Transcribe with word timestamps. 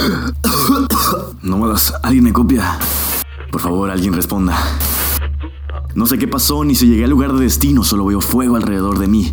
are. 0.00 0.30
Nómadas, 1.42 1.92
alguien 2.02 2.24
me 2.24 2.32
copia. 2.32 2.78
Por 3.50 3.60
favor, 3.60 3.90
alguien 3.90 4.12
responda. 4.12 4.56
No 5.94 6.06
sé 6.06 6.18
qué 6.18 6.28
pasó 6.28 6.64
ni 6.64 6.74
si 6.74 6.86
llegué 6.86 7.04
al 7.04 7.10
lugar 7.10 7.32
de 7.32 7.42
destino, 7.42 7.82
solo 7.82 8.06
veo 8.06 8.20
fuego 8.20 8.56
alrededor 8.56 8.98
de 8.98 9.08
mí. 9.08 9.32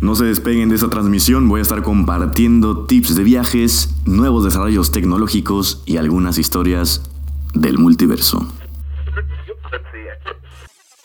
No 0.00 0.14
se 0.14 0.24
despeguen 0.24 0.68
de 0.68 0.76
esta 0.76 0.88
transmisión, 0.88 1.48
voy 1.48 1.58
a 1.58 1.62
estar 1.62 1.82
compartiendo 1.82 2.86
tips 2.86 3.16
de 3.16 3.24
viajes, 3.24 3.94
nuevos 4.06 4.44
desarrollos 4.44 4.92
tecnológicos 4.92 5.82
y 5.84 5.96
algunas 5.96 6.38
historias 6.38 7.02
del 7.54 7.78
multiverso. 7.78 8.46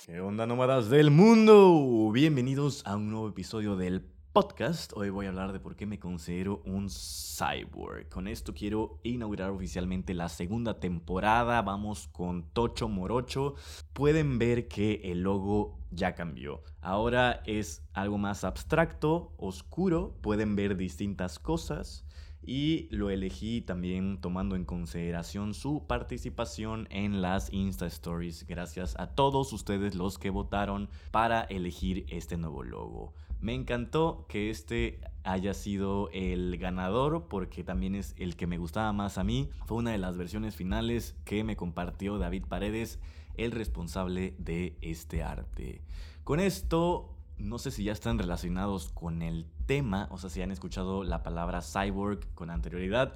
¿Qué 0.06 0.22
onda, 0.22 0.46
nómadas 0.46 0.90
del 0.90 1.12
mundo? 1.12 2.12
Bienvenidos 2.14 2.84
a 2.86 2.96
un 2.96 3.10
nuevo 3.10 3.28
episodio 3.28 3.76
del 3.76 4.02
podcast. 4.36 4.92
Hoy 4.98 5.12
voy 5.12 5.28
a 5.28 5.30
hablar 5.30 5.54
de 5.54 5.62
por 5.62 5.78
qué 5.78 5.86
me 5.86 5.98
considero 5.98 6.62
un 6.66 6.90
cyborg. 6.90 8.10
Con 8.10 8.28
esto 8.28 8.54
quiero 8.54 9.00
inaugurar 9.02 9.50
oficialmente 9.50 10.14
la 10.14 10.28
segunda 10.28 10.82
temporada. 10.82 11.62
Vamos 11.62 12.10
con 12.10 12.44
Tocho 12.52 12.90
Morocho. 12.90 13.56
Pueden 13.94 14.38
ver 14.38 14.68
que 14.68 15.00
el 15.06 15.22
logo 15.22 15.80
ya 15.90 16.16
cambió. 16.16 16.64
Ahora 16.82 17.44
es 17.46 17.82
algo 17.94 18.18
más 18.18 18.44
abstracto, 18.44 19.32
oscuro. 19.38 20.18
Pueden 20.22 20.58
ver 20.58 20.76
distintas 20.76 21.40
cosas 21.40 22.06
y 22.42 22.90
lo 22.92 23.10
elegí 23.10 23.62
también 23.62 24.20
tomando 24.20 24.58
en 24.58 24.66
consideración 24.66 25.54
su 25.54 25.88
participación 25.88 26.90
en 26.92 27.22
las 27.22 27.54
Insta 27.54 27.88
Stories. 27.88 28.46
Gracias 28.46 29.00
a 29.00 29.16
todos 29.16 29.54
ustedes 29.54 29.96
los 29.96 30.20
que 30.20 30.30
votaron 30.30 30.90
para 31.12 31.44
elegir 31.44 32.06
este 32.10 32.36
nuevo 32.36 32.64
logo. 32.64 33.14
Me 33.42 33.54
encantó 33.54 34.26
que 34.28 34.50
este 34.50 35.00
haya 35.24 35.54
sido 35.54 36.10
el 36.12 36.58
ganador 36.58 37.28
porque 37.28 37.64
también 37.64 37.96
es 37.96 38.16
el 38.18 38.36
que 38.36 38.48
me 38.48 38.58
gustaba 38.58 38.94
más 38.94 39.18
a 39.18 39.24
mí. 39.24 39.50
Fue 39.66 39.78
una 39.78 39.92
de 39.92 39.98
las 39.98 40.18
versiones 40.18 40.56
finales 40.56 41.16
que 41.26 41.44
me 41.44 41.56
compartió 41.56 42.18
David 42.18 42.46
Paredes, 42.48 43.00
el 43.38 43.52
responsable 43.52 44.36
de 44.38 44.78
este 44.82 45.24
arte. 45.24 45.82
Con 46.24 46.40
esto 46.40 47.16
no 47.38 47.58
sé 47.58 47.72
si 47.72 47.84
ya 47.84 47.92
están 47.92 48.18
relacionados 48.18 48.90
con 48.90 49.22
el 49.22 49.46
tema, 49.66 50.08
o 50.12 50.18
sea, 50.18 50.30
si 50.30 50.42
han 50.42 50.52
escuchado 50.52 51.04
la 51.04 51.24
palabra 51.24 51.62
cyborg 51.62 52.34
con 52.34 52.50
anterioridad, 52.50 53.14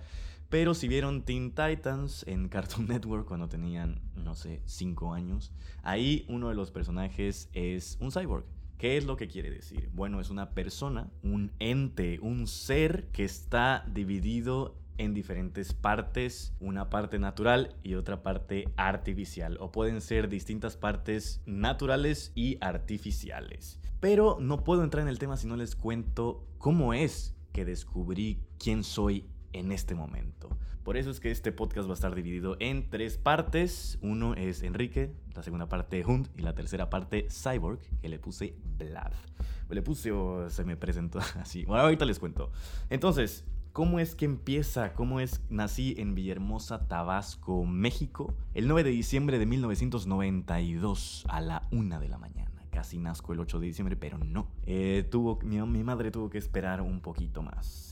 pero 0.49 0.73
si 0.73 0.87
vieron 0.87 1.23
Teen 1.23 1.51
Titans 1.51 2.25
en 2.27 2.49
Cartoon 2.49 2.87
Network 2.87 3.27
cuando 3.27 3.47
tenían, 3.47 4.01
no 4.15 4.35
sé, 4.35 4.61
5 4.65 5.13
años, 5.13 5.51
ahí 5.83 6.25
uno 6.27 6.49
de 6.49 6.55
los 6.55 6.71
personajes 6.71 7.49
es 7.53 7.97
un 8.01 8.11
cyborg. 8.11 8.45
¿Qué 8.79 8.95
es 8.95 9.03
lo 9.05 9.17
que 9.17 9.27
quiere 9.27 9.51
decir? 9.51 9.89
Bueno, 9.93 10.21
es 10.21 10.29
una 10.29 10.51
persona, 10.51 11.11
un 11.21 11.51
ente, 11.59 12.17
un 12.21 12.47
ser 12.47 13.07
que 13.11 13.25
está 13.25 13.83
dividido 13.93 14.73
en 14.97 15.13
diferentes 15.13 15.73
partes, 15.73 16.53
una 16.61 16.89
parte 16.89 17.19
natural 17.19 17.75
y 17.83 17.95
otra 17.95 18.23
parte 18.23 18.69
artificial, 18.77 19.57
o 19.59 19.73
pueden 19.73 19.99
ser 19.99 20.29
distintas 20.29 20.77
partes 20.77 21.41
naturales 21.45 22.31
y 22.35 22.57
artificiales. 22.61 23.81
Pero 23.99 24.37
no 24.39 24.63
puedo 24.63 24.81
entrar 24.81 25.03
en 25.03 25.09
el 25.09 25.19
tema 25.19 25.35
si 25.35 25.45
no 25.45 25.57
les 25.57 25.75
cuento 25.75 26.47
cómo 26.57 26.93
es 26.93 27.35
que 27.51 27.65
descubrí 27.65 28.39
quién 28.57 28.85
soy 28.85 29.25
en 29.53 29.71
este 29.71 29.95
momento. 29.95 30.49
Por 30.83 30.97
eso 30.97 31.11
es 31.11 31.19
que 31.19 31.31
este 31.31 31.51
podcast 31.51 31.87
va 31.87 31.91
a 31.91 31.95
estar 31.95 32.15
dividido 32.15 32.55
en 32.59 32.89
tres 32.89 33.17
partes. 33.17 33.99
Uno 34.01 34.33
es 34.33 34.63
Enrique, 34.63 35.13
la 35.35 35.43
segunda 35.43 35.67
parte 35.67 36.03
Hunt 36.05 36.29
y 36.37 36.41
la 36.41 36.55
tercera 36.55 36.89
parte 36.89 37.27
Cyborg, 37.29 37.79
que 38.01 38.09
le 38.09 38.19
puse 38.19 38.55
Vlad. 38.77 39.11
Le 39.69 39.81
puse 39.81 40.11
o 40.11 40.49
se 40.49 40.63
me 40.63 40.77
presentó 40.77 41.19
así. 41.39 41.65
Bueno, 41.65 41.83
ahorita 41.83 42.05
les 42.05 42.17
cuento. 42.17 42.51
Entonces, 42.89 43.45
¿cómo 43.71 43.99
es 43.99 44.15
que 44.15 44.25
empieza? 44.25 44.93
¿Cómo 44.93 45.19
es? 45.19 45.41
Nací 45.49 45.95
en 45.97 46.15
Villahermosa, 46.15 46.87
Tabasco, 46.87 47.65
México, 47.65 48.33
el 48.53 48.67
9 48.67 48.83
de 48.83 48.89
diciembre 48.89 49.37
de 49.37 49.45
1992 49.45 51.25
a 51.29 51.41
la 51.41 51.67
una 51.71 51.99
de 51.99 52.09
la 52.09 52.17
mañana 52.17 52.49
casi 52.69 52.97
nazco 52.97 53.33
el 53.33 53.39
8 53.41 53.59
de 53.59 53.67
diciembre, 53.67 53.95
pero 53.97 54.17
no. 54.17 54.47
Eh, 54.65 55.05
tuvo, 55.09 55.39
mi, 55.43 55.61
mi 55.61 55.83
madre 55.83 56.11
tuvo 56.11 56.29
que 56.29 56.37
esperar 56.37 56.81
un 56.81 57.01
poquito 57.01 57.41
más. 57.41 57.88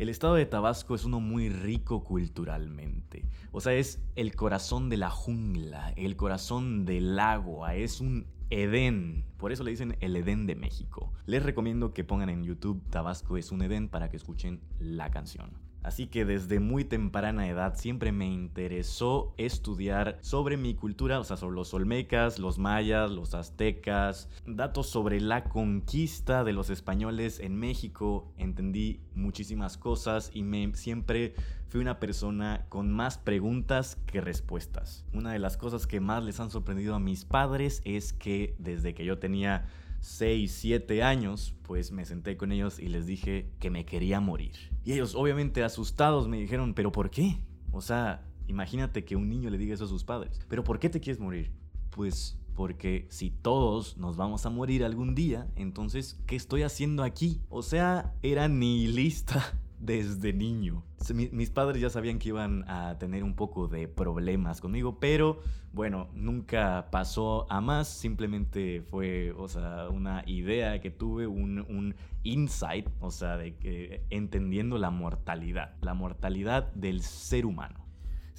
El 0.00 0.08
estado 0.08 0.32
de 0.32 0.46
Tabasco 0.46 0.94
es 0.94 1.04
uno 1.04 1.20
muy 1.20 1.50
rico 1.50 2.04
culturalmente. 2.04 3.28
O 3.52 3.60
sea, 3.60 3.74
es 3.74 4.02
el 4.16 4.34
corazón 4.34 4.88
de 4.88 4.96
la 4.96 5.10
jungla, 5.10 5.92
el 5.94 6.16
corazón 6.16 6.86
del 6.86 7.18
agua, 7.18 7.74
es 7.74 8.00
un 8.00 8.26
Edén. 8.48 9.26
Por 9.36 9.52
eso 9.52 9.62
le 9.62 9.72
dicen 9.72 9.98
el 10.00 10.16
Edén 10.16 10.46
de 10.46 10.54
México. 10.54 11.12
Les 11.26 11.42
recomiendo 11.42 11.92
que 11.92 12.02
pongan 12.02 12.30
en 12.30 12.44
YouTube 12.44 12.82
Tabasco 12.88 13.36
es 13.36 13.52
un 13.52 13.60
Edén 13.60 13.90
para 13.90 14.08
que 14.08 14.16
escuchen 14.16 14.62
la 14.78 15.10
canción. 15.10 15.50
Así 15.82 16.06
que 16.06 16.24
desde 16.24 16.60
muy 16.60 16.84
temprana 16.84 17.48
edad 17.48 17.74
siempre 17.76 18.12
me 18.12 18.26
interesó 18.26 19.34
estudiar 19.38 20.18
sobre 20.20 20.56
mi 20.56 20.74
cultura, 20.74 21.18
o 21.18 21.24
sea, 21.24 21.36
sobre 21.36 21.56
los 21.56 21.72
olmecas, 21.72 22.38
los 22.38 22.58
mayas, 22.58 23.10
los 23.10 23.34
aztecas, 23.34 24.28
datos 24.46 24.88
sobre 24.88 25.20
la 25.20 25.44
conquista 25.44 26.44
de 26.44 26.52
los 26.52 26.68
españoles 26.68 27.40
en 27.40 27.56
México. 27.56 28.32
Entendí 28.36 29.00
muchísimas 29.14 29.78
cosas 29.78 30.30
y 30.34 30.42
me 30.42 30.74
siempre 30.74 31.34
fui 31.68 31.80
una 31.80 32.00
persona 32.00 32.66
con 32.68 32.90
más 32.90 33.16
preguntas 33.16 33.96
que 34.06 34.20
respuestas. 34.20 35.06
Una 35.14 35.32
de 35.32 35.38
las 35.38 35.56
cosas 35.56 35.86
que 35.86 36.00
más 36.00 36.24
les 36.24 36.40
han 36.40 36.50
sorprendido 36.50 36.94
a 36.94 37.00
mis 37.00 37.24
padres 37.24 37.80
es 37.84 38.12
que 38.12 38.54
desde 38.58 38.92
que 38.92 39.04
yo 39.04 39.18
tenía 39.18 39.66
6, 40.00 40.50
7 40.52 41.02
años, 41.02 41.54
pues 41.62 41.92
me 41.92 42.04
senté 42.04 42.36
con 42.36 42.52
ellos 42.52 42.78
y 42.78 42.88
les 42.88 43.06
dije 43.06 43.50
que 43.60 43.70
me 43.70 43.84
quería 43.84 44.20
morir. 44.20 44.69
Y 44.84 44.92
ellos, 44.92 45.14
obviamente 45.14 45.62
asustados, 45.62 46.28
me 46.28 46.38
dijeron, 46.38 46.74
¿pero 46.74 46.92
por 46.92 47.10
qué? 47.10 47.38
O 47.72 47.80
sea, 47.80 48.26
imagínate 48.48 49.04
que 49.04 49.16
un 49.16 49.28
niño 49.28 49.50
le 49.50 49.58
diga 49.58 49.74
eso 49.74 49.84
a 49.84 49.88
sus 49.88 50.04
padres. 50.04 50.40
¿Pero 50.48 50.64
por 50.64 50.78
qué 50.78 50.88
te 50.88 51.00
quieres 51.00 51.20
morir? 51.20 51.52
Pues 51.90 52.38
porque 52.54 53.06
si 53.08 53.30
todos 53.30 53.96
nos 53.96 54.16
vamos 54.16 54.44
a 54.46 54.50
morir 54.50 54.84
algún 54.84 55.14
día, 55.14 55.50
entonces, 55.56 56.20
¿qué 56.26 56.36
estoy 56.36 56.62
haciendo 56.62 57.02
aquí? 57.02 57.40
O 57.48 57.62
sea, 57.62 58.14
era 58.22 58.48
nihilista 58.48 59.58
desde 59.80 60.32
niño. 60.32 60.84
Mis 61.32 61.50
padres 61.50 61.80
ya 61.80 61.90
sabían 61.90 62.18
que 62.18 62.28
iban 62.28 62.68
a 62.68 62.98
tener 62.98 63.24
un 63.24 63.34
poco 63.34 63.66
de 63.66 63.88
problemas 63.88 64.60
conmigo, 64.60 65.00
pero 65.00 65.40
bueno, 65.72 66.08
nunca 66.14 66.88
pasó 66.90 67.50
a 67.50 67.60
más, 67.60 67.88
simplemente 67.88 68.82
fue, 68.82 69.32
o 69.32 69.48
sea, 69.48 69.88
una 69.88 70.22
idea 70.26 70.80
que 70.80 70.90
tuve, 70.90 71.26
un, 71.26 71.60
un 71.60 71.94
insight, 72.22 72.88
o 73.00 73.10
sea, 73.10 73.38
de 73.38 73.56
que 73.56 74.04
entendiendo 74.10 74.76
la 74.76 74.90
mortalidad, 74.90 75.74
la 75.80 75.94
mortalidad 75.94 76.72
del 76.74 77.02
ser 77.02 77.46
humano. 77.46 77.89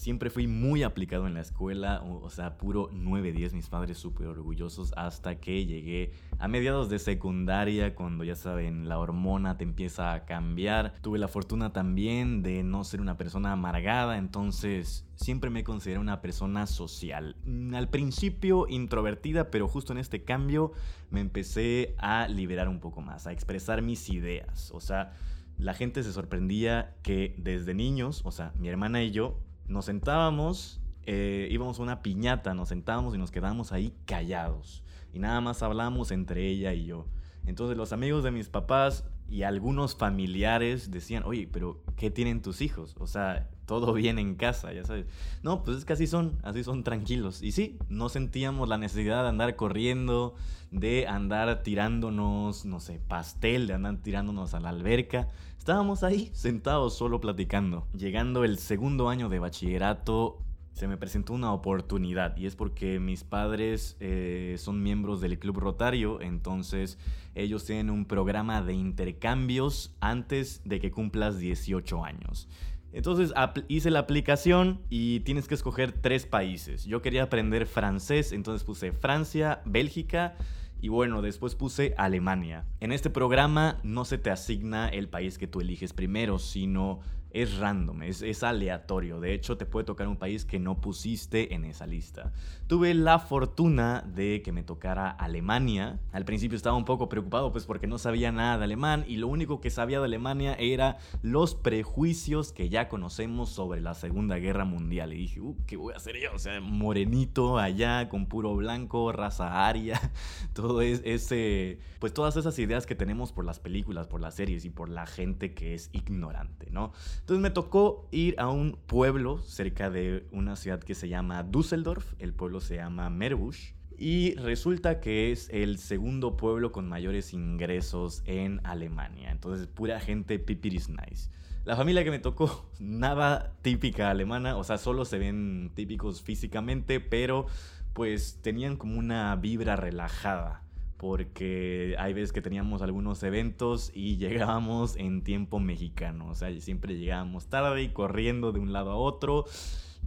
Siempre 0.02 0.32
fui 0.32 0.48
muy 0.48 0.82
aplicado 0.82 1.28
en 1.28 1.36
la 1.36 1.42
escuela, 1.42 2.02
o, 2.02 2.28
sea, 2.32 2.58
puro 2.58 2.90
9-10, 2.90 3.54
mis 3.54 3.70
padres 3.70 4.00
súper 4.00 4.26
orgullosos, 4.26 4.94
hasta 4.98 5.40
que 5.40 5.68
llegué 5.68 6.12
a 6.40 6.48
mediados 6.48 6.90
de 6.90 6.98
secundaria, 6.98 7.94
cuando 7.94 8.24
ya 8.24 8.36
saben, 8.36 8.90
la 8.90 8.98
hormona 8.98 9.60
te 9.60 9.64
empieza 9.64 10.14
a 10.14 10.26
cambiar. 10.26 10.96
Tuve 11.04 11.20
la 11.20 11.28
fortuna 11.28 11.72
también 11.72 12.42
de 12.42 12.64
no 12.64 12.84
ser 12.84 13.00
una 13.00 13.16
persona 13.16 13.52
amargada, 13.52 14.18
entonces 14.18 15.06
siempre 15.14 15.52
me 15.52 15.64
consideré 15.64 16.00
una 16.00 16.20
persona 16.20 16.66
social. 16.66 17.36
Mm, 17.46 17.76
al 17.76 17.88
principio 17.88 18.68
introvertida, 18.68 19.52
pero 19.52 19.68
justo 19.68 19.94
en 19.94 20.00
este 20.00 20.24
cambio 20.24 20.72
me 21.12 21.20
empecé 21.20 21.94
a 22.00 22.28
liberar 22.28 22.70
un 22.70 22.80
poco 22.80 23.02
más, 23.02 23.28
a 23.28 23.34
expresar 23.34 23.84
mis 23.84 24.10
ideas. 24.10 24.72
O 24.74 24.82
sea, 24.82 25.14
la 25.60 25.76
gente 25.76 26.02
se 26.02 26.12
sorprendía 26.12 26.96
que 27.04 27.36
desde 27.38 27.76
niños, 27.76 28.24
o 28.26 28.32
sea, 28.32 28.52
mi 28.58 28.68
hermana 28.68 29.04
y 29.04 29.12
yo, 29.12 29.38
nos 29.72 29.85
sentábamos, 29.85 30.79
eh, 31.03 31.47
íbamos 31.50 31.79
a 31.79 31.84
una 31.84 32.02
piñata, 32.02 32.53
nos 32.53 32.70
sentábamos 32.70 33.16
y 33.16 33.18
nos 33.18 33.32
quedábamos 33.32 33.72
ahí 33.72 33.94
callados. 34.06 34.84
Y 35.14 35.20
nada 35.20 35.41
más 35.41 35.64
hablábamos 35.64 36.12
entre 36.12 36.47
ella 36.47 36.73
y 36.73 36.85
yo. 36.85 37.08
Entonces 37.46 37.76
los 37.76 37.91
amigos 37.91 38.23
de 38.23 38.32
mis 38.32 38.50
papás 38.50 39.06
y 39.32 39.44
algunos 39.44 39.96
familiares 39.96 40.92
decían, 40.92 41.24
oye, 41.26 41.48
pero 41.50 41.82
¿qué 41.96 42.12
tienen 42.12 42.42
tus 42.42 42.62
hijos? 42.62 42.96
O 43.00 43.08
sea, 43.08 43.50
todo 43.66 43.94
bien 43.94 44.20
en 44.20 44.36
casa, 44.36 44.74
ya 44.74 44.84
sabes. 44.84 45.06
No, 45.42 45.64
pues 45.64 45.78
es 45.78 45.86
que 45.86 45.94
así 45.94 46.06
son, 46.06 46.38
así 46.44 46.66
son 46.66 46.84
tranquilos. 46.84 47.42
Y 47.42 47.54
sí, 47.54 47.80
no 47.88 48.10
sentíamos 48.10 48.68
la 48.68 48.78
necesidad 48.78 49.24
de 49.24 49.30
andar 49.30 49.56
corriendo, 49.56 50.36
de 50.70 51.08
andar 51.08 51.64
tirándonos, 51.64 52.66
no 52.66 52.82
sé, 52.82 53.00
pastel, 53.08 53.68
de 53.68 53.74
andar 53.74 53.98
tirándonos 54.04 54.54
a 54.54 54.60
la 54.60 54.68
alberca. 54.68 55.30
Estábamos 55.58 56.04
ahí, 56.04 56.30
sentados, 56.34 56.98
solo 56.98 57.22
platicando. 57.22 57.88
Llegando 57.94 58.44
el 58.44 58.58
segundo 58.58 59.08
año 59.08 59.30
de 59.30 59.40
bachillerato, 59.40 60.40
se 60.73 60.88
me 60.88 60.97
presentó 60.97 61.34
una 61.34 61.53
oportunidad 61.53 62.35
y 62.38 62.46
es 62.46 62.56
porque 62.56 63.00
mis 63.00 63.23
padres 63.23 63.97
eh, 64.00 64.56
son 64.58 64.82
miembros 64.82 65.22
del 65.22 65.38
Club 65.38 65.59
Rotario, 65.59 66.22
entonces 66.22 66.97
ellos 67.35 67.66
tienen 67.66 67.90
un 67.90 68.06
programa 68.06 68.62
de 68.62 68.73
intercambios 68.73 69.96
antes 70.00 70.62
de 70.66 70.79
que 70.79 70.91
cumplas 70.91 71.38
18 71.38 72.03
años. 72.03 72.47
Entonces 72.94 73.34
hice 73.70 73.90
la 73.90 74.00
aplicación 74.00 74.82
y 74.90 75.22
tienes 75.22 75.47
que 75.47 75.56
escoger 75.56 75.94
tres 75.94 76.26
países. 76.26 76.84
Yo 76.85 77.02
quería 77.02 77.23
aprender 77.23 77.66
francés, 77.66 78.34
entonces 78.34 78.66
puse 78.66 78.91
Francia, 78.91 79.62
Bélgica 79.66 80.35
Y 80.84 80.90
bueno, 80.90 81.22
después 81.22 81.53
puse 81.53 81.94
Alemania. 81.97 82.66
En 82.79 82.91
este 82.91 83.12
programa 83.12 83.78
no 83.84 84.03
se 84.03 84.18
te 84.18 84.32
asigna 84.32 84.90
el 84.90 85.08
país 85.09 85.38
que 85.38 85.46
tú 85.46 85.62
eliges 85.62 85.94
primero, 85.94 86.40
sino 86.40 87.02
es 87.34 87.58
random, 87.58 88.04
es, 88.04 88.44
aleatorio. 88.44 89.20
De 89.20 89.34
hecho, 89.34 89.58
te 89.58 89.66
puede 89.66 89.86
tocar 89.86 90.08
un 90.08 90.18
país 90.18 90.46
que 90.46 90.60
no 90.60 90.82
pusiste 90.82 91.54
en 91.54 91.66
esa 91.66 91.88
lista. 91.88 92.32
Tuve 92.68 92.94
la 92.94 93.20
fortuna 93.20 94.04
de 94.16 94.42
que 94.42 94.52
me 94.52 94.64
tocara 94.64 95.10
Alemania. 95.10 96.00
Al 96.12 96.26
principio 96.26 96.56
estaba 96.56 96.76
un 96.76 96.86
poco 96.86 97.10
preocupado, 97.10 97.52
pues 97.52 97.66
porque 97.66 97.88
no 97.88 97.98
sabía 97.98 98.32
nada 98.32 98.58
de 98.58 98.64
alemán 98.66 99.06
y 99.08 99.18
lo 99.18 99.28
único 99.28 99.62
que 99.62 99.70
sabía 99.70 100.00
de 100.00 100.06
Alemania 100.06 100.56
era 100.60 100.98
los 101.22 101.56
prejuicios 101.56 102.52
que 102.52 102.70
ya 102.70 102.90
conocemos 102.90 103.50
sobre 103.50 103.82
la 103.82 103.94
Segunda 103.94 104.38
Guerra 104.38 104.66
Mundial. 104.66 105.14
Y 105.14 105.18
dije, 105.18 105.42
uh, 105.42 105.56
¿qué 105.68 105.78
voy 105.78 105.94
a 105.94 105.98
hacer 105.98 106.18
yo? 106.20 106.34
O 106.34 106.40
sea, 106.40 106.60
morenito 106.62 107.58
allá, 107.58 108.10
con 108.10 108.26
puro 108.26 108.56
blanco, 108.56 109.12
raza 109.12 109.68
aria, 109.68 110.00
todo 110.54 110.82
es, 110.82 111.02
ese, 111.06 111.80
pues 112.00 112.14
todas 112.14 112.36
esas 112.36 112.58
ideas 112.60 112.86
que 112.86 112.96
tenemos 112.96 113.32
por 113.32 113.46
las 113.46 113.60
películas, 113.60 114.08
por 114.08 114.22
las 114.22 114.36
series 114.36 114.66
y 114.66 114.70
por 114.70 114.90
la 114.90 115.06
gente 115.06 115.54
que 115.54 115.74
es 115.74 115.90
ignorante, 115.94 116.70
¿no? 116.72 116.92
Entonces 117.22 117.41
me 117.41 117.52
tocó 117.52 118.08
ir 118.12 118.35
a 118.40 118.50
un 118.50 118.78
pueblo 118.88 119.40
cerca 119.44 119.90
de 119.90 120.28
una 120.32 120.56
ciudad 120.56 120.79
que 120.79 120.96
se 120.96 121.08
llama 121.08 121.44
Düsseldorf, 121.44 122.14
el 122.20 122.34
pueblo 122.34 122.59
se 122.59 122.76
llama 122.76 123.09
Merbusch. 123.09 123.73
Y 123.97 124.34
resulta 124.35 125.00
que 125.00 125.32
es 125.32 125.47
el 125.52 125.78
segundo 125.78 126.35
pueblo 126.35 126.72
con 126.72 126.90
mayores 126.90 127.34
ingresos 127.34 128.23
en 128.26 128.59
Alemania. 128.64 129.29
Entonces, 129.29 129.68
pura 129.68 130.00
gente 130.00 130.40
pipiris 130.40 130.90
nice. 130.90 131.29
La 131.66 131.76
familia 131.76 132.03
que 132.03 132.09
me 132.09 132.18
tocó, 132.18 132.72
nada 132.79 133.56
típica 133.62 134.09
alemana, 134.09 134.58
o 134.58 134.64
sea, 134.64 134.79
solo 134.79 135.06
se 135.06 135.20
ven 135.20 135.72
típicos 135.76 136.23
físicamente, 136.23 137.00
pero 137.00 137.46
pues 137.94 138.40
tenían 138.41 138.78
como 138.78 138.97
una 138.97 139.35
vibra 139.35 139.76
relajada 139.76 140.64
porque 141.02 141.96
hay 141.98 142.14
veces 142.14 142.32
que 142.32 142.44
teníamos 142.44 142.84
algunos 142.84 143.24
eventos 143.24 143.92
y 143.92 144.18
llegábamos 144.18 144.96
en 144.98 145.24
tiempo 145.24 145.59
mexicano, 145.59 146.28
o 146.28 146.36
sea, 146.36 146.56
siempre 146.62 146.96
llegábamos 146.96 147.48
tarde 147.48 147.82
y 147.82 147.90
corriendo 147.90 148.52
de 148.52 148.59
un 148.59 148.72
lado 148.72 148.92
a 148.92 148.96
otro. 148.96 149.46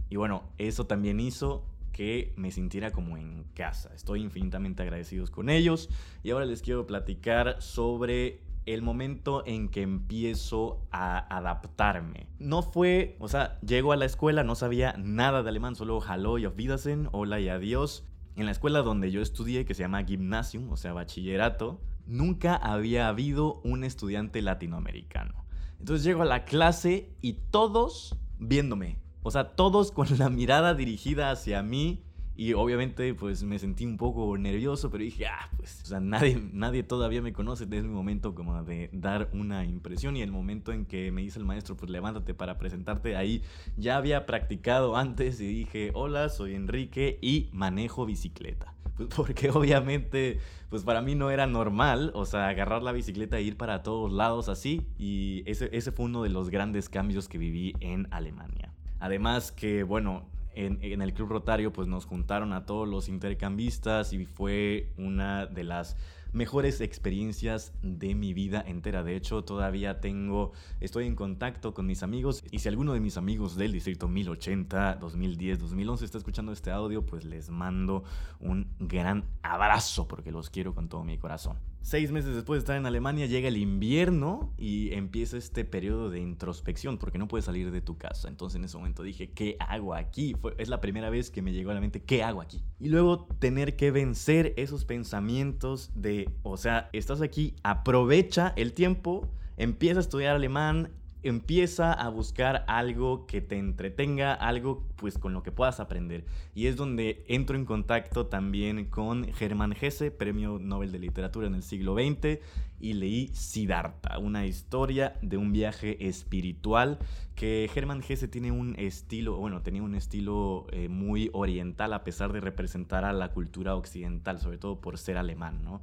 Y 0.09 0.15
bueno, 0.15 0.43
eso 0.57 0.85
también 0.87 1.19
hizo 1.19 1.65
que 1.91 2.33
me 2.37 2.49
sintiera 2.49 2.91
como 2.91 3.17
en 3.17 3.43
casa. 3.55 3.91
Estoy 3.93 4.21
infinitamente 4.21 4.83
agradecido 4.83 5.27
con 5.27 5.49
ellos 5.49 5.89
y 6.23 6.31
ahora 6.31 6.45
les 6.45 6.61
quiero 6.61 6.87
platicar 6.87 7.61
sobre 7.61 8.39
el 8.65 8.81
momento 8.81 9.43
en 9.45 9.67
que 9.67 9.81
empiezo 9.81 10.87
a 10.91 11.17
adaptarme. 11.35 12.27
No 12.39 12.61
fue, 12.61 13.17
o 13.19 13.27
sea, 13.27 13.59
llego 13.59 13.91
a 13.91 13.97
la 13.97 14.05
escuela, 14.05 14.45
no 14.45 14.55
sabía 14.55 14.95
nada 14.97 15.43
de 15.43 15.49
alemán, 15.49 15.75
solo 15.75 15.99
hallo 15.99 16.37
y 16.37 16.45
auf 16.45 16.57
Wiedersehen, 16.57 17.09
hola 17.11 17.41
y 17.41 17.49
adiós. 17.49 18.05
En 18.35 18.45
la 18.45 18.51
escuela 18.51 18.81
donde 18.81 19.11
yo 19.11 19.21
estudié, 19.21 19.65
que 19.65 19.73
se 19.73 19.83
llama 19.83 20.03
Gymnasium, 20.03 20.69
o 20.71 20.77
sea, 20.77 20.93
bachillerato, 20.93 21.81
nunca 22.05 22.55
había 22.55 23.07
habido 23.07 23.61
un 23.63 23.83
estudiante 23.83 24.41
latinoamericano. 24.41 25.45
Entonces 25.79 26.05
llego 26.05 26.21
a 26.21 26.25
la 26.25 26.45
clase 26.45 27.15
y 27.21 27.33
todos 27.51 28.17
viéndome. 28.39 28.99
O 29.23 29.31
sea, 29.31 29.55
todos 29.55 29.91
con 29.91 30.07
la 30.17 30.29
mirada 30.29 30.73
dirigida 30.75 31.31
hacia 31.31 31.63
mí 31.63 32.04
y 32.37 32.53
obviamente 32.53 33.13
pues 33.13 33.43
me 33.43 33.57
sentí 33.59 33.85
un 33.85 33.97
poco 33.97 34.37
nervioso, 34.37 34.89
pero 34.91 35.03
dije, 35.03 35.27
ah, 35.27 35.49
pues, 35.57 35.81
o 35.83 35.85
sea, 35.85 35.99
nadie, 35.99 36.41
nadie 36.53 36.83
todavía 36.83 37.21
me 37.21 37.33
conoce, 37.33 37.63
es 37.63 37.83
mi 37.83 37.89
momento 37.89 38.35
como 38.35 38.61
de 38.63 38.89
dar 38.91 39.29
una 39.33 39.65
impresión 39.65 40.17
y 40.17 40.21
el 40.21 40.31
momento 40.31 40.71
en 40.73 40.85
que 40.85 41.11
me 41.11 41.21
dice 41.21 41.39
el 41.39 41.45
maestro, 41.45 41.77
pues 41.77 41.89
levántate 41.89 42.33
para 42.33 42.57
presentarte, 42.57 43.15
ahí 43.15 43.41
ya 43.77 43.97
había 43.97 44.25
practicado 44.25 44.97
antes 44.97 45.39
y 45.39 45.47
dije, 45.47 45.91
hola, 45.93 46.29
soy 46.29 46.55
Enrique 46.55 47.19
y 47.21 47.49
manejo 47.53 48.05
bicicleta. 48.05 48.73
Pues 48.95 49.09
porque 49.13 49.49
obviamente, 49.49 50.39
pues 50.69 50.83
para 50.83 51.01
mí 51.01 51.15
no 51.15 51.29
era 51.29 51.47
normal, 51.47 52.11
o 52.15 52.25
sea, 52.25 52.47
agarrar 52.47 52.81
la 52.81 52.93
bicicleta 52.93 53.37
e 53.37 53.41
ir 53.41 53.57
para 53.57 53.83
todos 53.83 54.11
lados 54.11 54.47
así 54.47 54.87
y 54.97 55.43
ese, 55.47 55.69
ese 55.73 55.91
fue 55.91 56.05
uno 56.05 56.23
de 56.23 56.29
los 56.29 56.49
grandes 56.49 56.87
cambios 56.87 57.27
que 57.27 57.37
viví 57.37 57.75
en 57.81 58.07
Alemania. 58.11 58.73
Además 58.99 59.51
que, 59.51 59.83
bueno, 59.83 60.25
en, 60.55 61.01
el 61.01 61.13
Club 61.13 61.29
Rotario 61.29 61.71
pues 61.71 61.87
nos 61.87 62.05
juntaron 62.05 62.53
a 62.53 62.65
todos 62.65 62.87
los 62.87 63.09
intercambistas 63.09 64.13
y 64.13 64.25
fue 64.25 64.91
una 64.97 65.45
de 65.45 65.63
las 65.63 65.97
mejores 66.33 66.81
experiencias 66.81 67.73
de 67.81 68.15
mi 68.15 68.33
vida 68.33 68.63
entera. 68.65 69.03
De 69.03 69.15
hecho, 69.15 69.43
todavía 69.43 70.01
tengo, 70.01 70.51
estoy 70.79 71.07
en 71.07 71.15
contacto 71.15 71.73
con 71.73 71.85
mis 71.85 72.03
amigos 72.03 72.43
y 72.51 72.59
si 72.59 72.67
alguno 72.67 72.93
de 72.93 72.99
mis 72.99 73.17
amigos 73.17 73.55
del 73.55 73.71
distrito 73.71 74.07
1080, 74.07 74.95
2010, 74.95 75.59
2011 75.59 76.05
está 76.05 76.17
escuchando 76.17 76.51
este 76.51 76.71
audio, 76.71 77.05
pues 77.05 77.23
les 77.23 77.49
mando 77.49 78.03
un 78.39 78.67
gran 78.79 79.25
abrazo 79.43 80.07
porque 80.07 80.31
los 80.31 80.49
quiero 80.49 80.73
con 80.73 80.89
todo 80.89 81.03
mi 81.03 81.17
corazón. 81.17 81.57
Seis 81.85 82.11
meses 82.11 82.33
después 82.33 82.57
de 82.57 82.59
estar 82.61 82.77
en 82.77 82.87
Alemania 82.87 83.27
llega 83.27 83.47
el 83.47 83.57
invierno 83.57 84.55
y 84.57 84.91
empieza 84.95 85.37
este 85.37 85.63
periodo 85.65 86.09
de 86.09 86.19
introspección 86.19 86.97
porque 86.97 87.19
no 87.19 87.27
puedes 87.27 87.45
salir 87.45 87.69
de 87.69 87.79
tu 87.79 87.95
casa. 87.95 88.27
Entonces 88.27 88.57
en 88.57 88.65
ese 88.65 88.75
momento 88.75 89.03
dije, 89.03 89.29
¿qué 89.29 89.55
hago 89.59 89.93
aquí? 89.93 90.35
Es 90.57 90.67
la 90.67 90.81
primera 90.81 91.11
vez 91.11 91.29
que 91.29 91.43
me 91.43 91.53
llegó 91.53 91.69
a 91.69 91.75
la 91.75 91.81
mente, 91.81 92.01
¿qué 92.01 92.23
hago 92.23 92.41
aquí? 92.41 92.63
Y 92.79 92.89
luego 92.89 93.27
tener 93.37 93.75
que 93.75 93.91
vencer 93.91 94.55
esos 94.57 94.83
pensamientos 94.83 95.91
de, 95.93 96.27
o 96.41 96.57
sea, 96.57 96.89
estás 96.91 97.21
aquí, 97.21 97.53
aprovecha 97.61 98.51
el 98.55 98.73
tiempo, 98.73 99.29
empieza 99.55 99.99
a 99.99 100.01
estudiar 100.01 100.35
alemán, 100.35 100.89
empieza 101.25 101.91
a 101.91 102.07
buscar 102.09 102.63
algo 102.67 103.25
que 103.25 103.41
te 103.41 103.57
entretenga, 103.57 104.33
algo 104.33 104.85
pues 104.95 105.17
con 105.17 105.33
lo 105.33 105.41
que 105.41 105.51
puedas 105.51 105.79
aprender. 105.79 106.25
Y 106.53 106.67
es 106.67 106.75
donde 106.75 107.25
entro 107.27 107.57
en 107.57 107.65
contacto 107.65 108.27
también 108.27 108.85
con 108.85 109.25
Germán 109.33 109.75
Hesse, 109.79 110.11
Premio 110.11 110.59
Nobel 110.59 110.91
de 110.91 110.99
Literatura 110.99 111.47
en 111.47 111.55
el 111.55 111.63
siglo 111.63 111.95
XX, 111.95 112.39
y 112.79 112.93
leí 112.93 113.29
Siddhartha, 113.29 114.19
una 114.19 114.45
historia 114.45 115.15
de 115.21 115.37
un 115.37 115.51
viaje 115.51 116.07
espiritual 116.07 116.99
que 117.33 117.69
Germán 117.73 118.03
Hesse 118.07 118.29
tiene 118.29 118.51
un 118.51 118.75
estilo, 118.77 119.37
bueno, 119.37 119.61
tenía 119.61 119.81
un 119.81 119.95
estilo 119.95 120.67
eh, 120.71 120.89
muy 120.89 121.31
oriental 121.33 121.93
a 121.93 122.03
pesar 122.03 122.33
de 122.33 122.39
representar 122.39 123.03
a 123.03 123.13
la 123.13 123.31
cultura 123.31 123.75
occidental, 123.75 124.39
sobre 124.39 124.59
todo 124.59 124.79
por 124.79 124.99
ser 124.99 125.17
alemán, 125.17 125.63
¿no? 125.63 125.81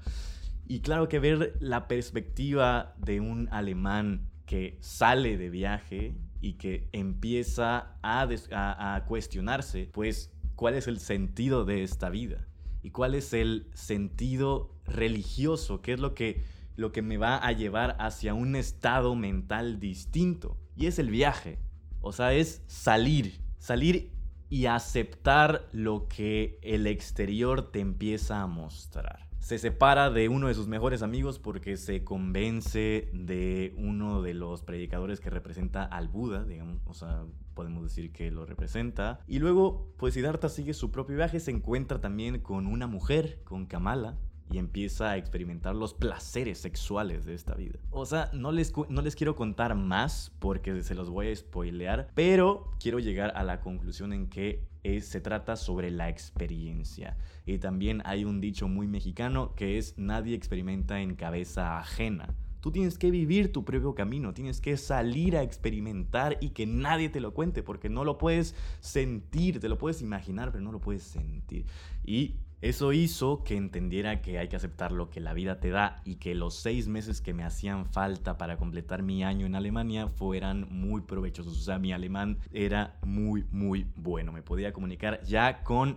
Y 0.69 0.81
claro 0.81 1.09
que 1.09 1.19
ver 1.19 1.57
la 1.61 1.89
perspectiva 1.89 2.95
de 2.99 3.21
un 3.21 3.49
alemán 3.51 4.32
que 4.47 4.79
sale 4.81 5.37
de 5.37 5.51
viaje 5.51 6.15
y 6.41 6.55
que 6.55 6.89
empieza 6.93 7.97
a, 8.03 9.05
cuestionarse, 9.07 9.89
pues, 9.93 10.33
cuál 10.57 10.75
es 10.75 10.89
el 10.89 10.99
sentido 10.99 11.65
de 11.65 11.83
esta 11.83 12.11
vida 12.11 12.47
y 12.83 12.91
cuál 12.91 13.15
es 13.15 13.33
el 13.33 13.71
sentido 13.75 14.75
religioso, 14.85 15.83
qué 15.83 15.93
es 15.93 16.01
lo 16.01 16.15
que, 16.15 16.43
lo 16.77 16.93
que 16.93 17.03
me 17.03 17.17
va 17.17 17.37
a 17.37 17.53
llevar 17.53 17.97
hacia 18.01 18.35
un 18.35 18.57
estado 18.57 19.15
mental 19.15 19.79
distinto. 19.79 20.59
Y 20.75 20.87
es 20.87 20.99
el 20.99 21.11
viaje, 21.11 21.59
o 22.01 22.13
sea, 22.13 22.33
es 22.33 22.63
salir, 22.67 23.41
salir 23.59 24.11
y 24.49 24.67
aceptar 24.67 25.69
lo 25.73 26.09
que 26.09 26.59
el 26.63 26.87
exterior 26.87 27.71
te 27.71 27.81
empieza 27.81 28.43
a 28.43 28.47
mostrar 28.47 29.32
se 29.43 29.59
separa 29.59 30.09
de 30.11 30.29
uno 30.29 30.47
de 30.47 30.55
sus 30.55 30.69
mejores 30.69 31.03
amigos 31.03 31.41
porque 31.41 31.77
se 31.77 32.05
convence 32.05 33.11
de 33.13 33.75
uno 33.77 34.23
de 34.23 34.35
los 34.35 34.63
predicadores 34.63 35.19
que 35.19 35.31
representa 35.31 35.83
al 35.83 36.07
Buda, 36.07 36.45
digamos, 36.45 36.81
o 36.87 36.95
sea, 36.95 37.25
podemos 37.55 37.83
decir 37.83 38.13
que 38.13 38.31
lo 38.31 38.47
representa. 38.47 39.19
Y 39.27 39.41
luego, 39.41 39.93
pues 39.97 40.15
Siddhartha 40.15 40.49
sigue 40.49 40.75
su 40.75 40.93
propio 40.93 41.17
viaje, 41.17 41.41
se 41.41 41.51
encuentra 41.51 42.01
también 42.01 42.39
con 42.39 42.69
una 42.69 42.87
mujer, 42.87 43.41
con 43.43 43.67
Kamala, 43.67 44.17
y 44.51 44.59
empieza 44.59 45.11
a 45.11 45.17
experimentar 45.17 45.75
los 45.75 45.95
placeres 45.95 46.59
sexuales 46.59 47.25
de 47.25 47.35
esta 47.35 47.55
vida. 47.55 47.79
O 47.91 48.07
sea, 48.07 48.31
no 48.33 48.53
les, 48.53 48.73
no 48.89 49.03
les 49.03 49.17
quiero 49.17 49.37
contar 49.37 49.75
más 49.75 50.33
porque 50.39 50.83
se 50.83 50.95
los 50.95 51.11
voy 51.11 51.29
a 51.29 51.37
spoilear, 51.37 52.11
pero 52.15 52.71
quiero 52.81 52.99
llegar 52.99 53.33
a 53.35 53.45
la 53.45 53.61
conclusión 53.61 54.13
en 54.13 54.29
que 54.29 54.73
se 55.01 55.21
trata 55.21 55.57
sobre 55.57 55.91
la 55.91 56.09
experiencia. 56.09 57.17
Y 57.47 57.59
también 57.59 58.03
hay 58.05 58.25
un 58.25 58.41
dicho 58.41 58.69
muy 58.69 58.87
mexicano 58.87 59.55
que 59.55 59.79
es 59.79 59.97
nadie 59.97 60.35
experimenta 60.35 61.01
en 61.01 61.15
cabeza 61.15 61.79
ajena. 61.79 62.35
Tú 62.61 62.71
tienes 62.71 62.97
que 62.97 63.11
vivir 63.11 63.51
tu 63.51 63.65
propio 63.65 63.95
camino, 63.95 64.35
tienes 64.35 64.61
que 64.61 64.77
salir 64.77 65.37
a 65.37 65.43
experimentar 65.43 66.39
y 66.41 66.51
que 66.51 66.65
nadie 66.65 67.09
te 67.09 67.21
lo 67.21 67.35
cuente, 67.35 67.65
porque 67.65 67.89
no 67.89 68.05
lo 68.05 68.19
puedes 68.19 68.55
sentir, 68.79 69.59
te 69.59 69.69
lo 69.69 69.79
puedes 69.79 70.01
imaginar, 70.01 70.53
pero 70.53 70.63
no 70.63 70.71
lo 70.71 70.81
puedes 70.81 71.03
sentir. 71.03 71.67
Y 72.05 72.37
eso 72.63 72.93
hizo 72.93 73.43
que 73.43 73.57
entendiera 73.57 74.23
que 74.23 74.39
hay 74.39 74.47
que 74.47 74.55
aceptar 74.55 74.93
lo 74.93 75.11
que 75.11 75.19
la 75.19 75.35
vida 75.35 75.59
te 75.59 75.71
da 75.71 76.01
y 76.05 76.15
que 76.15 76.37
los 76.37 76.55
seis 76.55 76.87
meses 76.87 77.21
que 77.21 77.35
me 77.35 77.43
hacían 77.43 77.87
falta 77.87 78.39
para 78.39 78.57
completar 78.57 79.03
mi 79.03 79.25
año 79.25 79.47
en 79.47 79.57
Alemania 79.57 80.07
fueran 80.07 80.69
muy 80.71 81.01
provechosos. 81.01 81.59
O 81.59 81.61
sea, 81.61 81.81
mi 81.81 81.93
alemán 81.93 82.39
era 82.53 83.01
muy, 83.03 83.45
muy 83.51 83.89
bueno. 83.97 84.31
Me 84.31 84.43
podía 84.43 84.73
comunicar 84.73 85.21
ya 85.25 85.65
con 85.65 85.97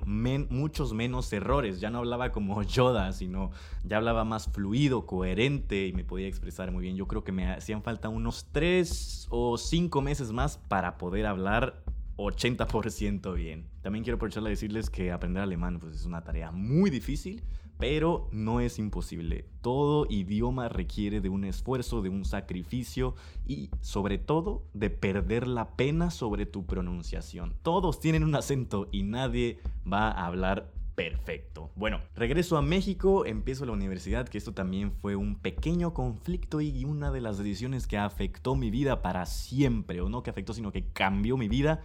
muchos 0.49 0.93
menos 0.93 1.31
errores. 1.31 1.79
Ya 1.79 1.91
no 1.91 1.99
hablaba 1.99 2.31
como 2.31 2.63
Yoda, 2.63 3.13
sino 3.13 3.51
ya 3.83 3.97
hablaba 3.97 4.25
más 4.25 4.47
fluido, 4.47 5.05
coherente 5.05 5.85
y 5.85 5.93
me 5.93 6.03
podía 6.03 6.27
expresar 6.27 6.71
muy 6.71 6.81
bien. 6.81 6.95
Yo 6.95 7.07
creo 7.07 7.23
que 7.23 7.31
me 7.31 7.45
hacían 7.47 7.83
falta 7.83 8.09
unos 8.09 8.47
tres 8.51 9.27
o 9.29 9.59
cinco 9.59 10.01
meses 10.01 10.31
más 10.31 10.57
para 10.57 10.97
poder 10.97 11.27
hablar 11.27 11.84
80% 12.17 13.33
bien. 13.33 13.67
También 13.81 14.03
quiero 14.03 14.15
aprovechar 14.15 14.45
a 14.45 14.49
decirles 14.49 14.89
que 14.89 15.11
aprender 15.11 15.43
alemán 15.43 15.79
pues, 15.79 15.95
es 15.95 16.05
una 16.05 16.23
tarea 16.23 16.51
muy 16.51 16.89
difícil, 16.89 17.43
pero 17.77 18.29
no 18.31 18.61
es 18.61 18.79
imposible. 18.79 19.45
Todo 19.61 20.05
idioma 20.09 20.69
requiere 20.69 21.21
de 21.21 21.29
un 21.29 21.43
esfuerzo, 21.43 22.01
de 22.01 22.09
un 22.09 22.23
sacrificio 22.25 23.15
y 23.45 23.69
sobre 23.81 24.17
todo 24.17 24.63
de 24.73 24.89
perder 24.89 25.47
la 25.47 25.75
pena 25.75 26.09
sobre 26.09 26.45
tu 26.45 26.65
pronunciación. 26.65 27.53
Todos 27.63 27.99
tienen 27.99 28.23
un 28.23 28.35
acento 28.35 28.87
y 28.91 29.03
nadie 29.03 29.59
va 29.91 30.09
a 30.09 30.25
hablar 30.25 30.71
perfecto. 30.95 31.71
Bueno, 31.75 31.99
regreso 32.15 32.55
a 32.57 32.61
México, 32.61 33.25
empiezo 33.25 33.65
la 33.65 33.73
universidad, 33.73 34.27
que 34.29 34.37
esto 34.37 34.53
también 34.53 34.93
fue 34.93 35.17
un 35.17 35.35
pequeño 35.35 35.93
conflicto 35.93 36.61
y 36.61 36.85
una 36.85 37.11
de 37.11 37.19
las 37.19 37.37
decisiones 37.37 37.85
que 37.85 37.97
afectó 37.97 38.55
mi 38.55 38.71
vida 38.71 39.01
para 39.01 39.25
siempre, 39.25 39.99
o 39.99 40.07
no 40.07 40.23
que 40.23 40.29
afectó, 40.29 40.53
sino 40.53 40.71
que 40.71 40.87
cambió 40.93 41.35
mi 41.35 41.49
vida 41.49 41.83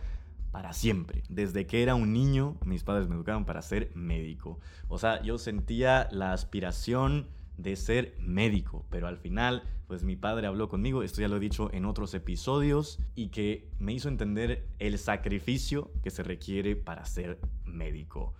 para 0.50 0.72
siempre. 0.72 1.22
Desde 1.28 1.66
que 1.66 1.82
era 1.82 1.94
un 1.94 2.12
niño, 2.12 2.56
mis 2.64 2.84
padres 2.84 3.08
me 3.08 3.14
educaron 3.14 3.44
para 3.44 3.62
ser 3.62 3.90
médico. 3.94 4.58
O 4.88 4.98
sea, 4.98 5.22
yo 5.22 5.38
sentía 5.38 6.08
la 6.10 6.32
aspiración 6.32 7.28
de 7.56 7.76
ser 7.76 8.14
médico, 8.18 8.86
pero 8.90 9.06
al 9.06 9.18
final, 9.18 9.62
pues 9.86 10.02
mi 10.02 10.16
padre 10.16 10.46
habló 10.46 10.68
conmigo, 10.68 11.02
esto 11.02 11.20
ya 11.20 11.28
lo 11.28 11.36
he 11.36 11.40
dicho 11.40 11.70
en 11.72 11.84
otros 11.84 12.14
episodios, 12.14 12.98
y 13.14 13.28
que 13.28 13.68
me 13.78 13.92
hizo 13.92 14.08
entender 14.08 14.66
el 14.78 14.98
sacrificio 14.98 15.90
que 16.02 16.10
se 16.10 16.22
requiere 16.22 16.74
para 16.76 17.04
ser 17.04 17.38
médico. 17.64 18.34